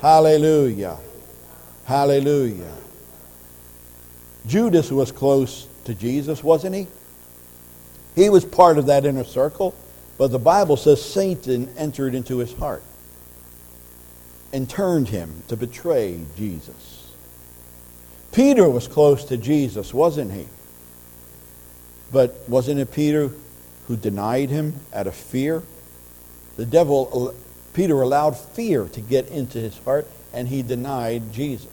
Hallelujah. 0.00 0.96
Hallelujah. 1.84 2.72
Judas 4.46 4.90
was 4.90 5.12
close 5.12 5.68
to 5.84 5.94
Jesus, 5.94 6.42
wasn't 6.42 6.74
he? 6.74 6.86
He 8.14 8.30
was 8.30 8.46
part 8.46 8.78
of 8.78 8.86
that 8.86 9.04
inner 9.04 9.24
circle. 9.24 9.74
But 10.16 10.30
the 10.30 10.38
Bible 10.38 10.76
says 10.76 11.02
Satan 11.02 11.72
entered 11.76 12.14
into 12.14 12.38
his 12.38 12.52
heart 12.54 12.82
and 14.52 14.70
turned 14.70 15.08
him 15.08 15.42
to 15.48 15.56
betray 15.56 16.20
Jesus. 16.36 17.12
Peter 18.30 18.68
was 18.68 18.86
close 18.86 19.24
to 19.24 19.36
Jesus, 19.36 19.92
wasn't 19.92 20.32
he? 20.32 20.46
But 22.12 22.48
wasn't 22.48 22.80
it 22.80 22.92
Peter 22.92 23.30
who 23.88 23.96
denied 23.96 24.50
him 24.50 24.74
out 24.92 25.06
of 25.06 25.14
fear? 25.14 25.62
The 26.56 26.66
devil, 26.66 27.34
Peter 27.72 28.00
allowed 28.00 28.36
fear 28.36 28.84
to 28.88 29.00
get 29.00 29.28
into 29.28 29.58
his 29.58 29.76
heart 29.78 30.08
and 30.32 30.46
he 30.48 30.62
denied 30.62 31.32
Jesus. 31.32 31.68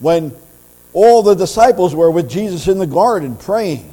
When 0.00 0.36
all 0.92 1.22
the 1.22 1.34
disciples 1.34 1.94
were 1.94 2.10
with 2.10 2.28
Jesus 2.28 2.68
in 2.68 2.78
the 2.78 2.86
garden 2.86 3.36
praying, 3.36 3.91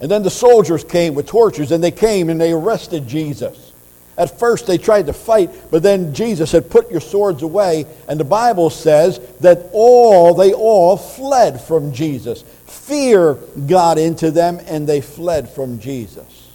and 0.00 0.10
then 0.10 0.22
the 0.22 0.30
soldiers 0.30 0.84
came 0.84 1.14
with 1.14 1.26
torches 1.26 1.72
and 1.72 1.82
they 1.82 1.90
came 1.90 2.30
and 2.30 2.40
they 2.40 2.52
arrested 2.52 3.08
Jesus. 3.08 3.72
At 4.16 4.38
first 4.38 4.66
they 4.66 4.78
tried 4.78 5.06
to 5.06 5.12
fight, 5.12 5.50
but 5.70 5.82
then 5.82 6.12
Jesus 6.12 6.50
said, 6.50 6.70
Put 6.70 6.90
your 6.90 7.00
swords 7.00 7.42
away. 7.42 7.86
And 8.08 8.18
the 8.18 8.24
Bible 8.24 8.68
says 8.68 9.20
that 9.40 9.70
all, 9.72 10.34
they 10.34 10.52
all 10.52 10.96
fled 10.96 11.60
from 11.60 11.92
Jesus. 11.92 12.42
Fear 12.66 13.34
got 13.66 13.98
into 13.98 14.30
them 14.30 14.60
and 14.66 14.88
they 14.88 15.00
fled 15.00 15.48
from 15.48 15.78
Jesus. 15.78 16.48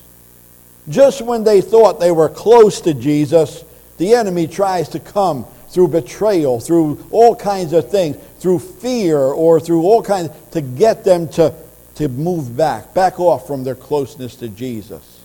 Just 0.90 1.22
when 1.22 1.46
they 1.46 1.62
thought 1.62 2.00
they 2.02 2.12
were 2.12 2.28
close 2.28 2.82
to 2.82 2.94
Jesus, 2.94 3.64
the 3.98 4.16
enemy 4.16 4.48
tries 4.48 4.90
to 4.90 5.00
come 5.00 5.46
through 5.70 5.88
betrayal, 5.88 6.60
through 6.60 7.06
all 7.12 7.36
kinds 7.36 7.72
of 7.72 7.90
things, 7.90 8.18
through 8.40 8.60
fear 8.60 9.18
or 9.18 9.60
through 9.60 9.84
all 9.84 10.04
kinds 10.04 10.30
to 10.52 10.62
get 10.62 11.06
them 11.06 11.30
to 11.30 11.54
to 11.96 12.08
move 12.08 12.56
back, 12.58 12.94
back 12.94 13.20
off 13.20 13.46
from 13.46 13.64
their 13.64 13.76
closeness 13.76 14.36
to 14.38 14.50
Jesus. 14.50 15.22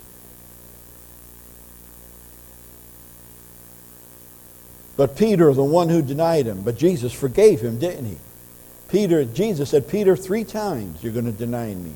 But 4.96 5.16
Peter, 5.16 5.52
the 5.54 5.62
one 5.62 5.88
who 5.88 6.02
denied 6.02 6.46
him, 6.46 6.62
but 6.62 6.76
Jesus 6.76 7.12
forgave 7.12 7.60
him, 7.60 7.78
didn't 7.78 8.04
he? 8.04 8.18
Peter, 8.88 9.24
Jesus 9.24 9.70
said, 9.70 9.88
Peter, 9.88 10.16
three 10.16 10.44
times 10.44 11.02
you're 11.04 11.12
going 11.12 11.26
to 11.26 11.32
deny 11.32 11.72
me. 11.74 11.92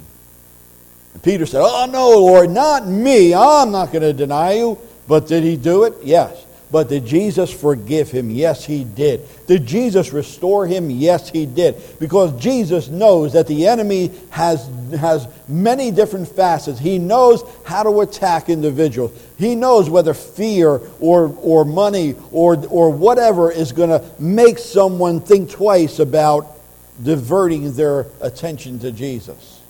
And 1.14 1.22
Peter 1.22 1.44
said, 1.44 1.62
Oh, 1.62 1.86
no, 1.86 2.10
Lord, 2.10 2.50
not 2.50 2.86
me. 2.86 3.34
I'm 3.34 3.72
not 3.72 3.92
going 3.92 4.02
to 4.02 4.12
deny 4.12 4.54
you. 4.54 4.78
But 5.08 5.26
did 5.26 5.42
he 5.42 5.56
do 5.56 5.84
it? 5.84 5.94
Yes. 6.02 6.46
But 6.72 6.88
did 6.88 7.04
Jesus 7.04 7.52
forgive 7.52 8.10
him? 8.10 8.30
Yes, 8.30 8.64
he 8.64 8.82
did. 8.82 9.28
Did 9.46 9.66
Jesus 9.66 10.10
restore 10.14 10.66
him? 10.66 10.88
Yes, 10.88 11.28
he 11.28 11.44
did. 11.44 11.76
Because 12.00 12.32
Jesus 12.40 12.88
knows 12.88 13.34
that 13.34 13.46
the 13.46 13.66
enemy 13.66 14.10
has, 14.30 14.70
has 14.98 15.28
many 15.46 15.90
different 15.90 16.28
facets. 16.28 16.78
He 16.78 16.98
knows 16.98 17.44
how 17.66 17.82
to 17.82 18.00
attack 18.00 18.48
individuals. 18.48 19.12
He 19.36 19.54
knows 19.54 19.90
whether 19.90 20.14
fear 20.14 20.80
or, 20.98 21.36
or 21.42 21.66
money 21.66 22.14
or, 22.30 22.66
or 22.68 22.88
whatever 22.88 23.52
is 23.52 23.72
going 23.72 23.90
to 23.90 24.02
make 24.18 24.58
someone 24.58 25.20
think 25.20 25.50
twice 25.50 25.98
about 25.98 26.58
diverting 27.02 27.74
their 27.74 28.06
attention 28.22 28.78
to 28.78 28.92
Jesus. 28.92 29.60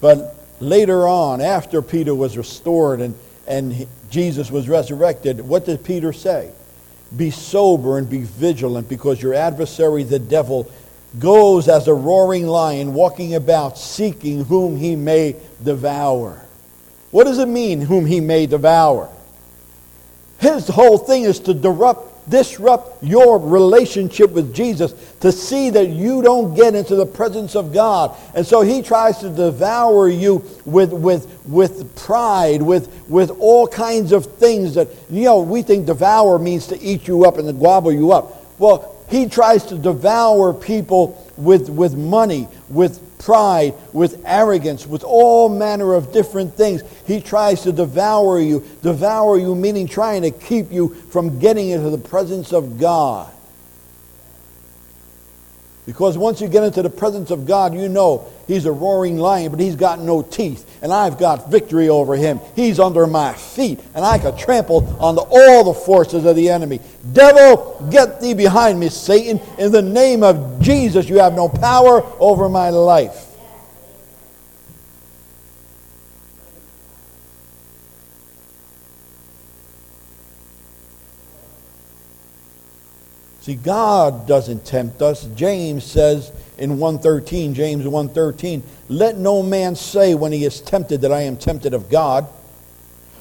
But 0.00 0.34
later 0.60 1.06
on, 1.06 1.42
after 1.42 1.82
Peter 1.82 2.14
was 2.14 2.38
restored 2.38 3.02
and 3.02 3.14
and 3.48 3.88
Jesus 4.10 4.50
was 4.50 4.68
resurrected, 4.68 5.40
what 5.40 5.64
did 5.64 5.84
Peter 5.84 6.12
say? 6.12 6.50
Be 7.16 7.30
sober 7.30 7.98
and 7.98 8.08
be 8.08 8.22
vigilant 8.22 8.88
because 8.88 9.22
your 9.22 9.34
adversary, 9.34 10.02
the 10.02 10.18
devil, 10.18 10.70
goes 11.18 11.68
as 11.68 11.88
a 11.88 11.94
roaring 11.94 12.46
lion 12.46 12.92
walking 12.94 13.34
about 13.34 13.78
seeking 13.78 14.44
whom 14.44 14.76
he 14.76 14.94
may 14.94 15.36
devour. 15.62 16.44
What 17.10 17.24
does 17.24 17.38
it 17.38 17.48
mean, 17.48 17.80
whom 17.80 18.04
he 18.04 18.20
may 18.20 18.46
devour? 18.46 19.08
His 20.38 20.68
whole 20.68 20.98
thing 20.98 21.24
is 21.24 21.40
to 21.40 21.54
disrupt 21.54 22.07
disrupt 22.28 23.02
your 23.02 23.38
relationship 23.38 24.30
with 24.30 24.54
Jesus 24.54 24.94
to 25.20 25.32
see 25.32 25.70
that 25.70 25.88
you 25.88 26.22
don't 26.22 26.54
get 26.54 26.74
into 26.74 26.94
the 26.94 27.06
presence 27.06 27.56
of 27.56 27.72
God. 27.72 28.16
And 28.34 28.46
so 28.46 28.62
he 28.62 28.82
tries 28.82 29.18
to 29.18 29.28
devour 29.28 30.08
you 30.08 30.44
with, 30.64 30.92
with, 30.92 31.26
with 31.46 31.94
pride, 31.96 32.62
with, 32.62 32.92
with 33.08 33.30
all 33.38 33.66
kinds 33.66 34.12
of 34.12 34.26
things 34.36 34.74
that, 34.74 34.88
you 35.10 35.24
know, 35.24 35.40
we 35.40 35.62
think 35.62 35.86
devour 35.86 36.38
means 36.38 36.66
to 36.68 36.80
eat 36.80 37.08
you 37.08 37.24
up 37.24 37.38
and 37.38 37.46
to 37.46 37.52
gobble 37.52 37.92
you 37.92 38.12
up. 38.12 38.58
Well, 38.58 38.96
he 39.08 39.26
tries 39.26 39.64
to 39.66 39.78
devour 39.78 40.52
people 40.52 41.24
with, 41.38 41.70
with 41.70 41.94
money, 41.94 42.48
with 42.68 43.18
pride, 43.18 43.74
with 43.92 44.22
arrogance, 44.26 44.86
with 44.86 45.04
all 45.04 45.48
manner 45.48 45.94
of 45.94 46.12
different 46.12 46.54
things. 46.54 46.82
He 47.06 47.20
tries 47.20 47.62
to 47.62 47.72
devour 47.72 48.40
you. 48.40 48.66
Devour 48.82 49.38
you 49.38 49.54
meaning 49.54 49.86
trying 49.86 50.22
to 50.22 50.30
keep 50.30 50.70
you 50.70 50.94
from 51.10 51.38
getting 51.38 51.70
into 51.70 51.90
the 51.90 51.98
presence 51.98 52.52
of 52.52 52.78
God. 52.78 53.32
Because 55.88 56.18
once 56.18 56.42
you 56.42 56.48
get 56.48 56.64
into 56.64 56.82
the 56.82 56.90
presence 56.90 57.30
of 57.30 57.46
God, 57.46 57.72
you 57.72 57.88
know 57.88 58.30
he's 58.46 58.66
a 58.66 58.70
roaring 58.70 59.16
lion, 59.16 59.50
but 59.50 59.58
he's 59.58 59.74
got 59.74 59.98
no 59.98 60.20
teeth. 60.20 60.68
And 60.82 60.92
I've 60.92 61.16
got 61.16 61.50
victory 61.50 61.88
over 61.88 62.14
him. 62.14 62.40
He's 62.54 62.78
under 62.78 63.06
my 63.06 63.32
feet, 63.32 63.80
and 63.94 64.04
I 64.04 64.18
can 64.18 64.36
trample 64.36 64.86
on 65.00 65.14
the, 65.14 65.22
all 65.22 65.64
the 65.64 65.72
forces 65.72 66.26
of 66.26 66.36
the 66.36 66.50
enemy. 66.50 66.80
Devil, 67.14 67.88
get 67.90 68.20
thee 68.20 68.34
behind 68.34 68.78
me, 68.78 68.90
Satan. 68.90 69.40
In 69.56 69.72
the 69.72 69.80
name 69.80 70.22
of 70.22 70.60
Jesus, 70.60 71.08
you 71.08 71.20
have 71.20 71.32
no 71.32 71.48
power 71.48 72.02
over 72.20 72.50
my 72.50 72.68
life. 72.68 73.27
See, 83.48 83.54
God 83.54 84.28
doesn't 84.28 84.66
tempt 84.66 85.00
us. 85.00 85.24
James 85.34 85.82
says 85.82 86.32
in 86.58 86.78
113, 86.78 87.54
James 87.54 87.86
113, 87.86 88.62
let 88.90 89.16
no 89.16 89.42
man 89.42 89.74
say 89.74 90.14
when 90.14 90.32
he 90.32 90.44
is 90.44 90.60
tempted 90.60 91.00
that 91.00 91.12
I 91.12 91.22
am 91.22 91.38
tempted 91.38 91.72
of 91.72 91.88
God. 91.88 92.28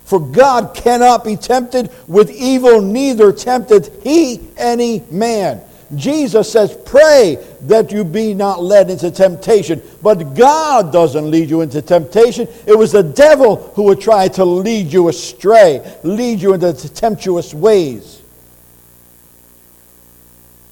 For 0.04 0.20
God 0.20 0.76
cannot 0.76 1.24
be 1.24 1.38
tempted 1.38 1.90
with 2.10 2.30
evil, 2.30 2.82
neither 2.82 3.32
tempteth 3.32 4.04
he 4.04 4.42
any 4.58 5.02
man. 5.10 5.62
Jesus 5.96 6.52
says, 6.52 6.76
pray 6.86 7.42
that 7.62 7.94
you 7.94 8.04
be 8.04 8.34
not 8.34 8.62
led 8.62 8.90
into 8.90 9.10
temptation. 9.10 9.82
But 10.04 10.36
God 10.36 10.92
doesn't 10.92 11.32
lead 11.32 11.50
you 11.50 11.62
into 11.62 11.82
temptation. 11.82 12.50
It 12.66 12.78
was 12.78 12.92
the 12.92 13.02
devil 13.02 13.72
who 13.76 13.84
would 13.84 14.02
try 14.02 14.28
to 14.28 14.44
lead 14.44 14.92
you 14.92 15.08
astray, 15.08 15.90
lead 16.04 16.42
you 16.42 16.54
into 16.54 16.74
temptuous 16.94 17.54
ways. 17.54 18.24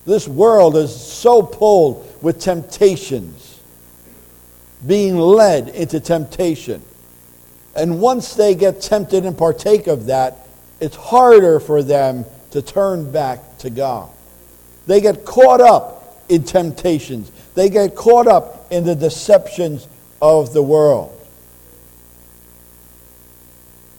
This 0.06 0.28
world 0.28 0.76
is 0.76 0.96
so 0.96 1.42
pulled 1.42 2.08
with 2.22 2.40
temptations, 2.40 3.60
being 4.86 5.18
led 5.18 5.70
into 5.70 6.00
temptation. 6.00 6.82
And 7.76 8.00
once 8.00 8.36
they 8.36 8.56
get 8.56 8.82
tempted 8.82 9.26
and 9.26 9.38
partake 9.38 9.88
of 9.88 10.06
that, 10.06 10.48
it's 10.80 10.96
harder 10.96 11.60
for 11.60 11.82
them 11.82 12.26
to 12.52 12.62
turn 12.62 13.12
back 13.12 13.58
to 13.60 13.70
God. 13.70 14.10
They 14.86 15.02
get 15.02 15.26
caught 15.26 15.62
up 15.62 16.24
in 16.30 16.44
temptations, 16.44 17.32
they 17.54 17.70
get 17.70 17.96
caught 17.96 18.28
up 18.28 18.72
in 18.72 18.84
the 18.84 18.96
deceptions 18.96 19.88
of 20.22 20.54
the 20.54 20.62
world. 20.62 21.12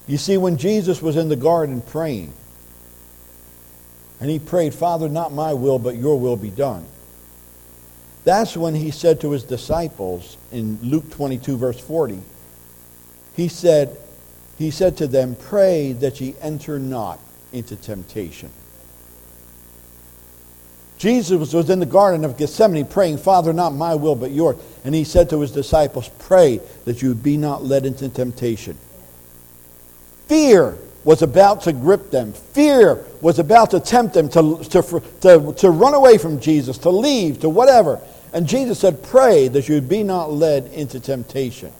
You 0.06 0.18
see, 0.18 0.36
when 0.36 0.56
Jesus 0.56 1.02
was 1.02 1.16
in 1.16 1.28
the 1.28 1.36
garden 1.36 1.80
praying, 1.80 2.32
and 4.20 4.30
he 4.30 4.38
prayed, 4.38 4.74
Father, 4.74 5.08
not 5.08 5.32
my 5.32 5.52
will, 5.52 5.78
but 5.78 5.96
your 5.96 6.18
will 6.18 6.36
be 6.36 6.50
done. 6.50 6.86
That's 8.24 8.56
when 8.56 8.74
he 8.74 8.90
said 8.90 9.20
to 9.20 9.30
his 9.30 9.44
disciples 9.44 10.36
in 10.50 10.78
Luke 10.82 11.10
22, 11.10 11.56
verse 11.56 11.78
40, 11.78 12.20
he 13.36 13.48
said, 13.48 13.96
he 14.58 14.70
said 14.70 14.96
to 14.96 15.06
them, 15.06 15.36
Pray 15.36 15.92
that 15.92 16.20
ye 16.20 16.34
enter 16.40 16.78
not 16.78 17.20
into 17.52 17.76
temptation. 17.76 18.50
Jesus 20.98 21.52
was 21.52 21.68
in 21.68 21.78
the 21.78 21.86
Garden 21.86 22.24
of 22.24 22.38
Gethsemane 22.38 22.86
praying, 22.86 23.18
Father, 23.18 23.52
not 23.52 23.74
my 23.74 23.94
will, 23.94 24.14
but 24.14 24.30
yours. 24.30 24.56
And 24.82 24.94
he 24.94 25.04
said 25.04 25.28
to 25.30 25.40
his 25.40 25.52
disciples, 25.52 26.10
Pray 26.18 26.60
that 26.86 27.02
you 27.02 27.14
be 27.14 27.36
not 27.36 27.62
led 27.62 27.84
into 27.84 28.08
temptation. 28.08 28.78
Fear 30.26 30.78
was 31.06 31.22
about 31.22 31.62
to 31.62 31.72
grip 31.72 32.10
them. 32.10 32.32
Fear 32.32 33.04
was 33.20 33.38
about 33.38 33.70
to 33.70 33.78
tempt 33.78 34.14
them 34.14 34.28
to, 34.30 34.58
to, 34.64 34.82
to, 35.20 35.54
to 35.56 35.70
run 35.70 35.94
away 35.94 36.18
from 36.18 36.40
Jesus, 36.40 36.78
to 36.78 36.90
leave, 36.90 37.40
to 37.40 37.48
whatever. 37.48 38.00
And 38.32 38.44
Jesus 38.44 38.80
said, 38.80 39.04
Pray 39.04 39.46
that 39.46 39.68
you 39.68 39.80
be 39.80 40.02
not 40.02 40.32
led 40.32 40.66
into 40.72 40.98
temptation. 40.98 41.72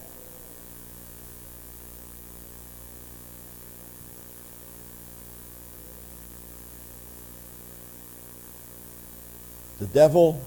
The 9.80 9.86
devil, 9.86 10.40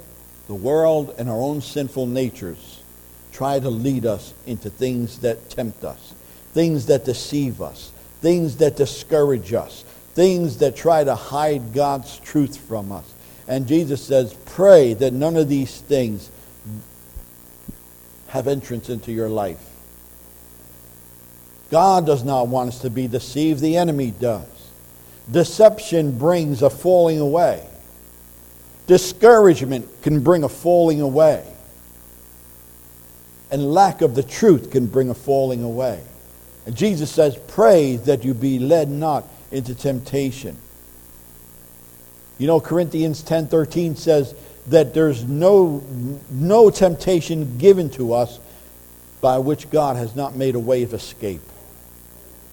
the 0.48 0.56
world, 0.56 1.16
and 1.18 1.30
our 1.30 1.38
own 1.38 1.60
sinful 1.60 2.08
natures 2.08 2.82
try 3.34 3.60
to 3.60 3.70
lead 3.70 4.06
us 4.06 4.34
into 4.46 4.70
things 4.70 5.20
that 5.20 5.50
tempt 5.50 5.84
us, 5.84 6.14
things 6.54 6.86
that 6.86 7.04
deceive 7.04 7.62
us, 7.62 7.92
things 8.22 8.58
that 8.58 8.76
discourage 8.76 9.54
us, 9.54 9.84
things 10.14 10.58
that 10.58 10.76
try 10.76 11.04
to 11.04 11.16
hide 11.16 11.74
God's 11.74 12.18
truth 12.20 12.58
from 12.58 12.92
us. 12.92 13.14
And 13.48 13.68
Jesus 13.68 14.04
says, 14.04 14.34
pray 14.46 14.94
that 14.96 15.14
none 15.14 15.36
of 15.36 15.50
these 15.50 15.82
things 15.82 16.30
have 18.28 18.48
entrance 18.48 18.90
into 18.90 19.12
your 19.12 19.30
life. 19.30 19.66
God 21.72 22.06
does 22.06 22.24
not 22.24 22.48
want 22.48 22.70
us 22.70 22.80
to 22.82 22.90
be 22.90 23.08
deceived. 23.08 23.60
The 23.60 23.78
enemy 23.78 24.12
does. 24.12 24.48
Deception 25.32 26.18
brings 26.18 26.62
a 26.62 26.70
falling 26.70 27.20
away. 27.20 27.66
Discouragement 28.88 29.88
can 30.02 30.22
bring 30.22 30.44
a 30.44 30.50
falling 30.50 31.02
away. 31.02 31.46
And 33.52 33.72
lack 33.72 34.02
of 34.02 34.16
the 34.16 34.24
truth 34.24 34.72
can 34.72 34.88
bring 34.88 35.10
a 35.10 35.14
falling 35.14 35.64
away. 35.64 36.04
And 36.66 36.76
Jesus 36.76 37.12
says, 37.12 37.38
Pray 37.48 37.96
that 37.98 38.24
you 38.24 38.34
be 38.34 38.60
led 38.60 38.90
not 38.90 39.26
into 39.52 39.74
temptation. 39.76 40.58
You 42.38 42.48
know, 42.48 42.60
Corinthians 42.60 43.22
10:13 43.22 43.98
says 43.98 44.34
that 44.68 44.94
there's 44.94 45.24
no, 45.24 45.84
no 46.30 46.70
temptation 46.70 47.58
given 47.58 47.90
to 47.92 48.14
us 48.14 48.40
by 49.22 49.40
which 49.40 49.70
God 49.70 49.98
has 49.98 50.16
not 50.16 50.36
made 50.36 50.56
a 50.56 50.60
way 50.60 50.84
of 50.84 50.94
escape. 50.94 51.42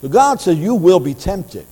So 0.02 0.08
God 0.08 0.40
says 0.40 0.56
you 0.58 0.74
will 0.74 1.00
be 1.00 1.14
tempted. 1.14 1.66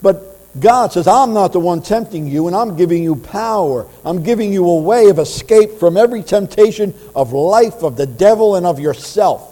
But 0.00 0.32
God 0.58 0.92
says, 0.92 1.06
I'm 1.06 1.32
not 1.32 1.52
the 1.52 1.60
one 1.60 1.80
tempting 1.80 2.26
you, 2.26 2.46
and 2.46 2.56
I'm 2.56 2.76
giving 2.76 3.02
you 3.02 3.16
power. 3.16 3.86
I'm 4.04 4.22
giving 4.22 4.52
you 4.52 4.68
a 4.68 4.80
way 4.80 5.08
of 5.08 5.18
escape 5.18 5.78
from 5.78 5.96
every 5.96 6.22
temptation 6.22 6.92
of 7.14 7.32
life, 7.32 7.82
of 7.82 7.96
the 7.96 8.06
devil, 8.06 8.56
and 8.56 8.66
of 8.66 8.78
yourself. 8.78 9.51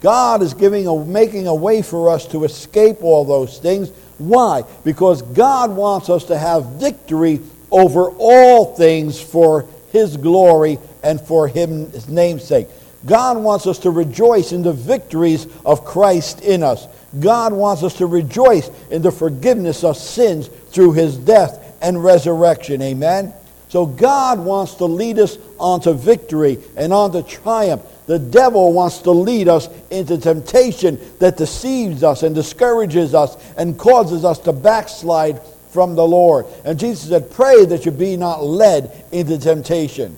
God 0.00 0.42
is 0.42 0.54
giving 0.54 0.86
a, 0.86 1.04
making 1.04 1.46
a 1.46 1.54
way 1.54 1.82
for 1.82 2.10
us 2.10 2.26
to 2.28 2.44
escape 2.44 3.02
all 3.02 3.24
those 3.24 3.58
things. 3.58 3.90
Why? 4.18 4.62
Because 4.84 5.22
God 5.22 5.70
wants 5.70 6.08
us 6.08 6.24
to 6.24 6.38
have 6.38 6.66
victory 6.72 7.40
over 7.70 8.10
all 8.10 8.76
things 8.76 9.20
for 9.20 9.66
His 9.92 10.16
glory 10.16 10.78
and 11.02 11.20
for 11.20 11.48
Him, 11.48 11.90
His 11.90 12.08
namesake. 12.08 12.68
God 13.06 13.38
wants 13.38 13.66
us 13.66 13.78
to 13.80 13.90
rejoice 13.90 14.52
in 14.52 14.62
the 14.62 14.72
victories 14.72 15.46
of 15.64 15.84
Christ 15.84 16.40
in 16.40 16.62
us. 16.62 16.86
God 17.20 17.52
wants 17.52 17.82
us 17.82 17.94
to 17.98 18.06
rejoice 18.06 18.70
in 18.90 19.02
the 19.02 19.12
forgiveness 19.12 19.84
of 19.84 19.96
sins 19.96 20.48
through 20.70 20.92
his 20.92 21.16
death 21.16 21.76
and 21.80 22.02
resurrection. 22.02 22.82
Amen? 22.82 23.32
So 23.68 23.84
God 23.84 24.38
wants 24.38 24.74
to 24.76 24.86
lead 24.86 25.18
us 25.18 25.38
onto 25.58 25.92
victory 25.92 26.58
and 26.76 26.92
onto 26.92 27.22
triumph. 27.22 27.82
The 28.06 28.18
devil 28.18 28.72
wants 28.72 28.98
to 29.00 29.10
lead 29.10 29.48
us 29.48 29.68
into 29.90 30.16
temptation 30.16 30.98
that 31.18 31.36
deceives 31.36 32.02
us 32.02 32.22
and 32.22 32.34
discourages 32.34 33.14
us 33.14 33.36
and 33.58 33.78
causes 33.78 34.24
us 34.24 34.38
to 34.40 34.52
backslide 34.52 35.42
from 35.70 35.94
the 35.94 36.06
Lord. 36.06 36.46
And 36.64 36.78
Jesus 36.78 37.10
said, 37.10 37.30
Pray 37.30 37.66
that 37.66 37.84
you 37.84 37.92
be 37.92 38.16
not 38.16 38.42
led 38.42 39.04
into 39.12 39.38
temptation. 39.38 40.16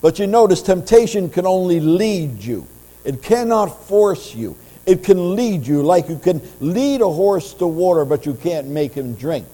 But 0.00 0.20
you 0.20 0.28
notice 0.28 0.62
temptation 0.62 1.28
can 1.28 1.44
only 1.44 1.80
lead 1.80 2.42
you, 2.42 2.66
it 3.04 3.22
cannot 3.22 3.86
force 3.86 4.34
you. 4.34 4.56
It 4.86 5.04
can 5.04 5.36
lead 5.36 5.66
you 5.66 5.82
like 5.82 6.08
you 6.08 6.16
can 6.16 6.40
lead 6.60 7.02
a 7.02 7.10
horse 7.10 7.52
to 7.54 7.66
water, 7.66 8.06
but 8.06 8.24
you 8.24 8.32
can't 8.32 8.68
make 8.68 8.94
him 8.94 9.16
drink. 9.16 9.46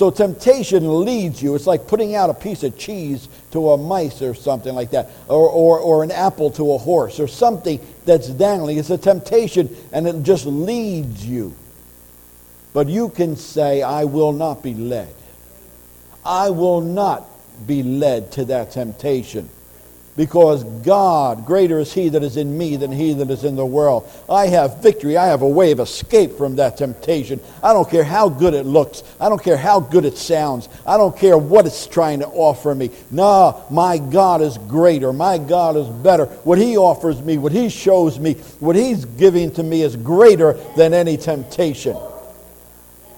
So 0.00 0.10
temptation 0.10 1.04
leads 1.04 1.42
you. 1.42 1.54
It's 1.54 1.66
like 1.66 1.86
putting 1.86 2.14
out 2.14 2.30
a 2.30 2.32
piece 2.32 2.62
of 2.62 2.78
cheese 2.78 3.28
to 3.50 3.72
a 3.72 3.76
mice 3.76 4.22
or 4.22 4.32
something 4.32 4.74
like 4.74 4.92
that, 4.92 5.10
or, 5.28 5.46
or, 5.46 5.78
or 5.78 6.02
an 6.02 6.10
apple 6.10 6.50
to 6.52 6.72
a 6.72 6.78
horse, 6.78 7.20
or 7.20 7.28
something 7.28 7.78
that's 8.06 8.28
dangling. 8.28 8.78
It's 8.78 8.88
a 8.88 8.96
temptation, 8.96 9.68
and 9.92 10.08
it 10.08 10.22
just 10.22 10.46
leads 10.46 11.26
you. 11.26 11.54
But 12.72 12.88
you 12.88 13.10
can 13.10 13.36
say, 13.36 13.82
I 13.82 14.04
will 14.04 14.32
not 14.32 14.62
be 14.62 14.72
led. 14.72 15.14
I 16.24 16.48
will 16.48 16.80
not 16.80 17.28
be 17.66 17.82
led 17.82 18.32
to 18.32 18.46
that 18.46 18.70
temptation 18.70 19.50
because 20.16 20.64
God, 20.82 21.46
greater 21.46 21.78
is 21.78 21.92
He 21.92 22.08
that 22.10 22.22
is 22.22 22.36
in 22.36 22.58
me 22.58 22.76
than 22.76 22.90
He 22.90 23.12
that 23.14 23.30
is 23.30 23.44
in 23.44 23.56
the 23.56 23.64
world. 23.64 24.10
I 24.28 24.48
have 24.48 24.82
victory. 24.82 25.16
I 25.16 25.26
have 25.28 25.42
a 25.42 25.48
way 25.48 25.70
of 25.70 25.80
escape 25.80 26.36
from 26.36 26.56
that 26.56 26.76
temptation. 26.76 27.40
I 27.62 27.72
don't 27.72 27.88
care 27.88 28.04
how 28.04 28.28
good 28.28 28.52
it 28.52 28.66
looks. 28.66 29.04
I 29.20 29.28
don't 29.28 29.42
care 29.42 29.56
how 29.56 29.80
good 29.80 30.04
it 30.04 30.18
sounds. 30.18 30.68
I 30.86 30.96
don't 30.96 31.16
care 31.16 31.38
what 31.38 31.64
it's 31.64 31.86
trying 31.86 32.20
to 32.20 32.26
offer 32.26 32.74
me. 32.74 32.90
No, 33.10 33.64
my 33.70 33.98
God 33.98 34.42
is 34.42 34.58
greater. 34.58 35.12
My 35.12 35.38
God 35.38 35.76
is 35.76 35.88
better. 35.88 36.26
What 36.44 36.58
He 36.58 36.76
offers 36.76 37.22
me, 37.22 37.38
what 37.38 37.52
He 37.52 37.68
shows 37.68 38.18
me, 38.18 38.34
what 38.58 38.74
He's 38.76 39.04
giving 39.04 39.52
to 39.52 39.62
me 39.62 39.82
is 39.82 39.94
greater 39.96 40.54
than 40.76 40.92
any 40.92 41.16
temptation. 41.16 41.96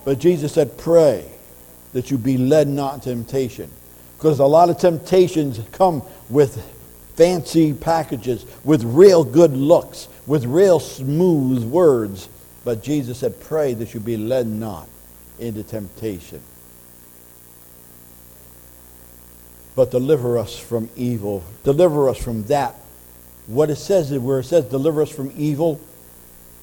But 0.04 0.18
Jesus 0.18 0.52
said, 0.52 0.76
Pray 0.76 1.24
that 1.94 2.10
you 2.10 2.18
be 2.18 2.36
led 2.38 2.68
not 2.68 3.02
temptation. 3.02 3.70
Because 4.16 4.38
a 4.38 4.46
lot 4.46 4.70
of 4.70 4.78
temptations 4.78 5.60
come 5.72 6.02
with 6.30 6.62
fancy 7.22 7.72
packages 7.72 8.44
with 8.64 8.82
real 8.82 9.22
good 9.22 9.56
looks, 9.56 10.08
with 10.26 10.44
real 10.44 10.80
smooth 10.80 11.62
words. 11.62 12.28
But 12.64 12.82
Jesus 12.82 13.18
said, 13.18 13.40
Pray 13.40 13.74
that 13.74 13.94
you 13.94 14.00
be 14.00 14.16
led 14.16 14.48
not 14.48 14.88
into 15.38 15.62
temptation. 15.62 16.40
But 19.76 19.92
deliver 19.92 20.36
us 20.36 20.58
from 20.58 20.90
evil. 20.96 21.44
Deliver 21.62 22.08
us 22.08 22.18
from 22.18 22.42
that. 22.46 22.74
What 23.46 23.70
it 23.70 23.76
says, 23.76 24.10
is 24.10 24.18
where 24.18 24.40
it 24.40 24.44
says, 24.44 24.64
deliver 24.64 25.02
us 25.02 25.10
from 25.10 25.32
evil, 25.36 25.80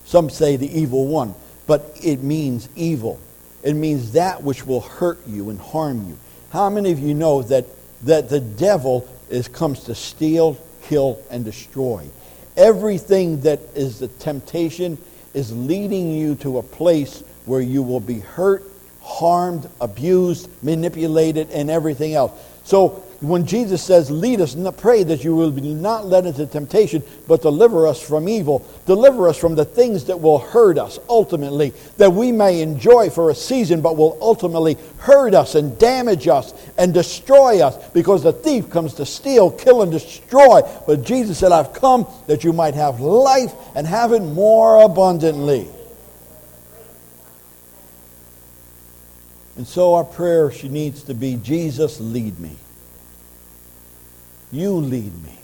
some 0.03 0.29
say 0.29 0.57
the 0.57 0.77
evil 0.77 1.07
one, 1.07 1.35
but 1.67 1.97
it 2.03 2.21
means 2.21 2.67
evil. 2.75 3.17
It 3.63 3.75
means 3.75 4.11
that 4.11 4.43
which 4.43 4.65
will 4.65 4.81
hurt 4.81 5.25
you 5.25 5.51
and 5.51 5.59
harm 5.59 6.09
you. 6.09 6.17
How 6.51 6.69
many 6.69 6.91
of 6.91 6.99
you 6.99 7.13
know 7.13 7.43
that, 7.43 7.65
that 8.03 8.27
the 8.27 8.41
devil 8.41 9.07
is 9.29 9.47
comes 9.47 9.85
to 9.85 9.95
steal, 9.95 10.57
kill, 10.83 11.21
and 11.29 11.45
destroy. 11.45 12.07
Everything 12.57 13.41
that 13.41 13.59
is 13.75 13.99
the 13.99 14.07
temptation 14.07 14.97
is 15.33 15.55
leading 15.55 16.11
you 16.11 16.35
to 16.35 16.57
a 16.57 16.63
place 16.63 17.23
where 17.45 17.61
you 17.61 17.83
will 17.83 17.99
be 17.99 18.19
hurt, 18.19 18.63
harmed, 19.01 19.69
abused, 19.79 20.49
manipulated, 20.63 21.49
and 21.51 21.69
everything 21.69 22.13
else. 22.13 22.31
So 22.63 23.03
when 23.21 23.45
Jesus 23.45 23.83
says, 23.83 24.09
Lead 24.09 24.39
us, 24.39 24.55
pray 24.77 25.03
that 25.03 25.25
you 25.25 25.35
will 25.35 25.51
be 25.51 25.73
not 25.73 26.05
led 26.05 26.25
into 26.25 26.45
temptation, 26.45 27.03
but 27.27 27.41
deliver 27.41 27.85
us 27.85 28.01
from 28.01 28.29
evil, 28.29 28.65
deliver 28.85 29.27
us 29.27 29.37
from 29.37 29.55
the 29.55 29.65
things 29.65 30.05
that 30.05 30.21
will 30.21 30.39
hurt 30.39 30.77
us 30.77 30.99
ultimately, 31.09 31.73
that 31.97 32.13
we 32.13 32.31
may 32.31 32.61
enjoy 32.61 33.09
for 33.09 33.29
a 33.29 33.35
season, 33.35 33.81
but 33.81 33.97
will 33.97 34.17
ultimately 34.21 34.77
hurt 34.99 35.33
us 35.33 35.55
and 35.55 35.77
damage 35.77 36.29
us 36.29 36.53
and 36.77 36.93
destroy 36.93 37.61
us, 37.61 37.75
because 37.89 38.23
the 38.23 38.31
thief 38.31 38.69
comes 38.69 38.93
to 38.93 39.05
steal, 39.05 39.51
kill, 39.51 39.81
and 39.81 39.91
destroy. 39.91 40.61
But 40.87 41.03
Jesus 41.03 41.39
said, 41.39 41.51
I've 41.51 41.73
come 41.73 42.07
that 42.27 42.45
you 42.45 42.53
might 42.53 42.75
have 42.75 43.01
life 43.01 43.53
and 43.75 43.85
have 43.85 44.13
it 44.13 44.21
more 44.21 44.81
abundantly. 44.81 45.67
And 49.57 49.67
so 49.67 49.95
our 49.95 50.05
prayer 50.05 50.51
she 50.51 50.69
needs 50.69 51.03
to 51.03 51.13
be, 51.13 51.35
Jesus, 51.35 51.99
lead 51.99 52.39
me. 52.39 52.55
You 54.51 54.73
lead 54.73 55.13
me. 55.23 55.37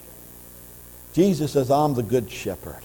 Jesus 1.14 1.52
says, 1.52 1.72
I'm 1.72 1.94
the 1.94 2.04
good 2.04 2.30
shepherd. 2.30 2.82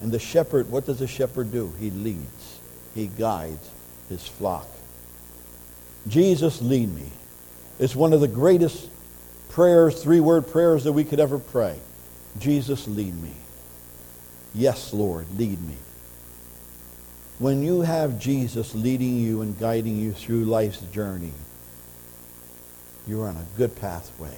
And 0.00 0.10
the 0.10 0.18
shepherd, 0.18 0.70
what 0.70 0.86
does 0.86 1.00
a 1.00 1.06
shepherd 1.06 1.52
do? 1.52 1.72
He 1.78 1.90
leads. 1.90 2.58
He 2.94 3.06
guides 3.06 3.70
his 4.08 4.26
flock. 4.26 4.66
Jesus, 6.08 6.60
lead 6.60 6.92
me. 6.92 7.10
It's 7.78 7.94
one 7.94 8.12
of 8.12 8.20
the 8.20 8.28
greatest 8.28 8.90
prayers, 9.48 10.02
three-word 10.02 10.48
prayers 10.48 10.84
that 10.84 10.92
we 10.92 11.04
could 11.04 11.20
ever 11.20 11.38
pray. 11.38 11.78
Jesus, 12.38 12.88
lead 12.88 13.14
me. 13.22 13.32
Yes, 14.54 14.92
Lord, 14.92 15.26
lead 15.38 15.60
me. 15.62 15.76
When 17.38 17.62
you 17.62 17.80
have 17.82 18.18
Jesus 18.18 18.74
leading 18.74 19.18
you 19.18 19.42
and 19.42 19.58
guiding 19.58 19.96
you 19.96 20.12
through 20.12 20.44
life's 20.44 20.80
journey, 20.92 21.32
you're 23.06 23.28
on 23.28 23.36
a 23.36 23.46
good 23.56 23.74
pathway. 23.76 24.36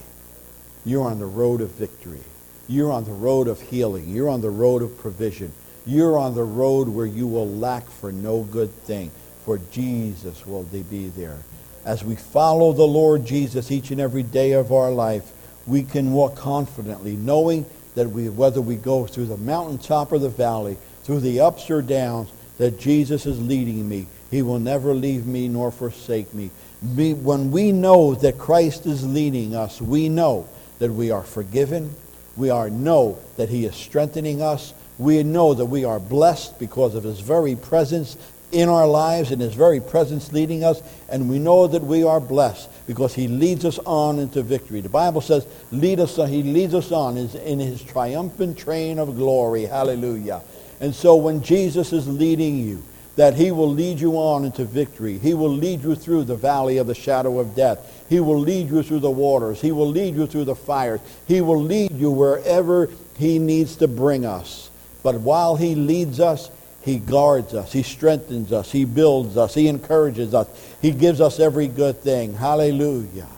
You're 0.85 1.05
on 1.05 1.18
the 1.18 1.26
road 1.26 1.61
of 1.61 1.70
victory. 1.72 2.20
You're 2.68 2.93
on 2.93 3.05
the 3.05 3.12
road 3.12 3.49
of 3.49 3.61
healing. 3.61 4.09
You're 4.09 4.28
on 4.28 4.41
the 4.41 4.51
road 4.51 4.82
of 4.82 4.99
provision. 4.99 5.53
You're 5.87 6.18
on 6.18 6.35
the 6.35 6.45
road 6.45 6.89
where 6.89 7.07
you 7.07 7.26
will 7.26 7.49
lack 7.49 7.89
for 7.89 8.11
no 8.11 8.43
good 8.43 8.72
thing, 8.85 9.11
for 9.45 9.59
Jesus 9.70 10.47
will 10.47 10.62
be 10.62 11.09
there. 11.09 11.39
As 11.85 12.03
we 12.03 12.16
follow 12.16 12.72
the 12.72 12.87
Lord 12.87 13.26
Jesus 13.26 13.70
each 13.70 13.91
and 13.91 14.01
every 14.01 14.22
day 14.22 14.53
of 14.53 14.72
our 14.72 14.91
life, 14.91 15.30
we 15.66 15.82
can 15.82 16.12
walk 16.12 16.37
confidently, 16.37 17.16
knowing 17.16 17.66
that 17.95 18.09
we, 18.09 18.28
whether 18.28 18.61
we 18.61 18.76
go 18.76 19.07
through 19.07 19.26
the 19.26 19.37
mountaintop 19.37 20.12
or 20.12 20.18
the 20.18 20.28
valley, 20.28 20.78
through 21.03 21.20
the 21.20 21.41
ups 21.41 21.70
or 21.70 21.82
downs, 21.82 22.30
that 22.57 22.78
Jesus 22.80 23.26
is 23.26 23.41
leading 23.41 23.87
me. 23.89 24.07
He 24.30 24.43
will 24.43 24.59
never 24.59 24.95
leave 24.95 25.26
me 25.26 25.49
nor 25.49 25.70
forsake 25.70 26.32
me. 26.32 26.51
When 26.82 27.51
we 27.51 27.72
know 27.72 28.14
that 28.14 28.39
Christ 28.39 28.87
is 28.87 29.07
leading 29.07 29.55
us, 29.55 29.80
we 29.80 30.09
know 30.09 30.49
that 30.79 30.93
we 30.93 31.11
are 31.11 31.22
forgiven. 31.22 31.95
We 32.37 32.51
are 32.51 32.70
know 32.70 33.18
that 33.37 33.49
he 33.49 33.64
is 33.64 33.77
strengthening 33.77 34.43
us. 34.43 34.75
We 34.99 35.22
know 35.22 35.55
that 35.55 35.66
we 35.66 35.85
are 35.85 36.01
blessed 36.01 36.59
because 36.59 36.95
of 36.95 37.05
his 37.05 37.20
very 37.20 37.57
presence 37.57 38.16
in 38.53 38.68
our 38.68 38.87
lives 38.87 39.33
and 39.33 39.41
his 39.41 39.55
very 39.55 39.81
presence 39.81 40.33
leading 40.33 40.62
us. 40.62 40.81
And 41.09 41.29
we 41.29 41.39
know 41.39 41.66
that 41.66 41.83
we 41.83 42.05
are 42.05 42.20
blessed 42.20 42.68
because 42.87 43.14
he 43.14 43.27
leads 43.27 43.64
us 43.64 43.79
on 43.81 44.18
into 44.18 44.43
victory. 44.43 44.81
The 44.81 44.89
Bible 44.89 45.20
says, 45.20 45.47
lead 45.72 45.99
us 46.01 46.18
on, 46.18 46.29
he 46.29 46.43
leads 46.43 46.75
us 46.75 46.93
on 46.93 47.16
in 47.16 47.59
his 47.59 47.83
triumphant 47.83 48.57
train 48.57 48.99
of 48.99 49.16
glory. 49.16 49.64
Hallelujah. 49.64 50.43
And 50.81 50.95
so 50.95 51.16
when 51.16 51.43
Jesus 51.43 51.93
is 51.93 52.07
leading 52.07 52.59
you, 52.59 52.83
that 53.17 53.35
he 53.35 53.53
will 53.53 53.71
lead 53.71 54.01
you 54.01 54.15
on 54.15 54.45
into 54.45 54.65
victory. 54.65 55.19
He 55.19 55.35
will 55.35 55.51
lead 55.51 55.83
you 55.83 55.95
through 55.95 56.25
the 56.25 56.35
valley 56.35 56.79
of 56.79 56.87
the 56.87 56.95
shadow 56.95 57.39
of 57.39 57.55
death. 57.55 58.07
He 58.09 58.21
will 58.21 58.39
lead 58.39 58.69
you 58.69 58.83
through 58.83 59.01
the 59.01 59.11
waters. 59.11 59.61
He 59.61 59.73
will 59.73 59.89
lead 59.89 60.15
you 60.15 60.27
through 60.27 60.45
the 60.45 60.57
fires. 60.57 61.01
He 61.27 61.41
will 61.41 61.62
lead 61.62 61.93
you 61.93 62.11
wherever 62.11 62.89
he 63.17 63.39
needs 63.39 63.77
to 63.77 63.89
bring 63.89 64.27
us. 64.27 64.71
But 65.03 65.21
while 65.21 65.55
he 65.55 65.75
leads 65.75 66.19
us, 66.19 66.51
he 66.83 66.99
guards 66.99 67.55
us. 67.55 67.73
He 67.73 67.83
strengthens 67.83 68.53
us. 68.53 68.73
He 68.73 68.85
builds 68.85 69.37
us. 69.37 69.55
He 69.55 69.69
encourages 69.69 70.35
us. 70.35 70.49
He 70.83 70.91
gives 70.91 71.21
us 71.21 71.39
every 71.39 71.69
good 71.69 72.01
thing. 72.01 72.35
Hallelujah. 72.35 73.29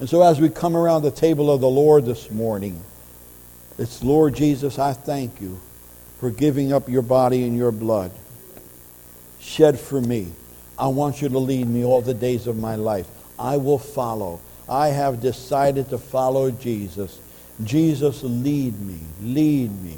And 0.00 0.08
so 0.08 0.22
as 0.22 0.40
we 0.40 0.48
come 0.48 0.76
around 0.76 1.02
the 1.02 1.10
table 1.10 1.50
of 1.50 1.60
the 1.60 1.68
Lord 1.68 2.06
this 2.06 2.30
morning, 2.30 2.82
it's 3.76 4.02
Lord 4.02 4.34
Jesus, 4.34 4.78
I 4.78 4.92
thank 4.92 5.40
you 5.40 5.60
for 6.20 6.30
giving 6.30 6.72
up 6.72 6.88
your 6.88 7.02
body 7.02 7.44
and 7.44 7.56
your 7.56 7.70
blood 7.70 8.10
shed 9.48 9.80
for 9.80 10.00
me. 10.00 10.28
I 10.78 10.88
want 10.88 11.22
you 11.22 11.28
to 11.28 11.38
lead 11.38 11.66
me 11.66 11.84
all 11.84 12.02
the 12.02 12.14
days 12.14 12.46
of 12.46 12.56
my 12.56 12.76
life. 12.76 13.08
I 13.38 13.56
will 13.56 13.78
follow. 13.78 14.40
I 14.68 14.88
have 14.88 15.20
decided 15.20 15.88
to 15.88 15.98
follow 15.98 16.50
Jesus. 16.50 17.18
Jesus, 17.64 18.22
lead 18.22 18.80
me, 18.80 19.00
lead 19.22 19.82
me, 19.82 19.96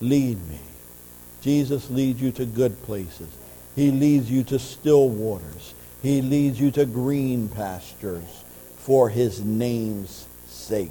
lead 0.00 0.48
me. 0.48 0.58
Jesus 1.42 1.90
leads 1.90 2.20
you 2.20 2.32
to 2.32 2.44
good 2.44 2.82
places. 2.82 3.28
He 3.76 3.90
leads 3.90 4.30
you 4.30 4.42
to 4.44 4.58
still 4.58 5.08
waters. 5.08 5.74
He 6.02 6.22
leads 6.22 6.58
you 6.58 6.70
to 6.72 6.86
green 6.86 7.48
pastures 7.48 8.44
for 8.78 9.08
his 9.08 9.44
name's 9.44 10.26
sake. 10.46 10.90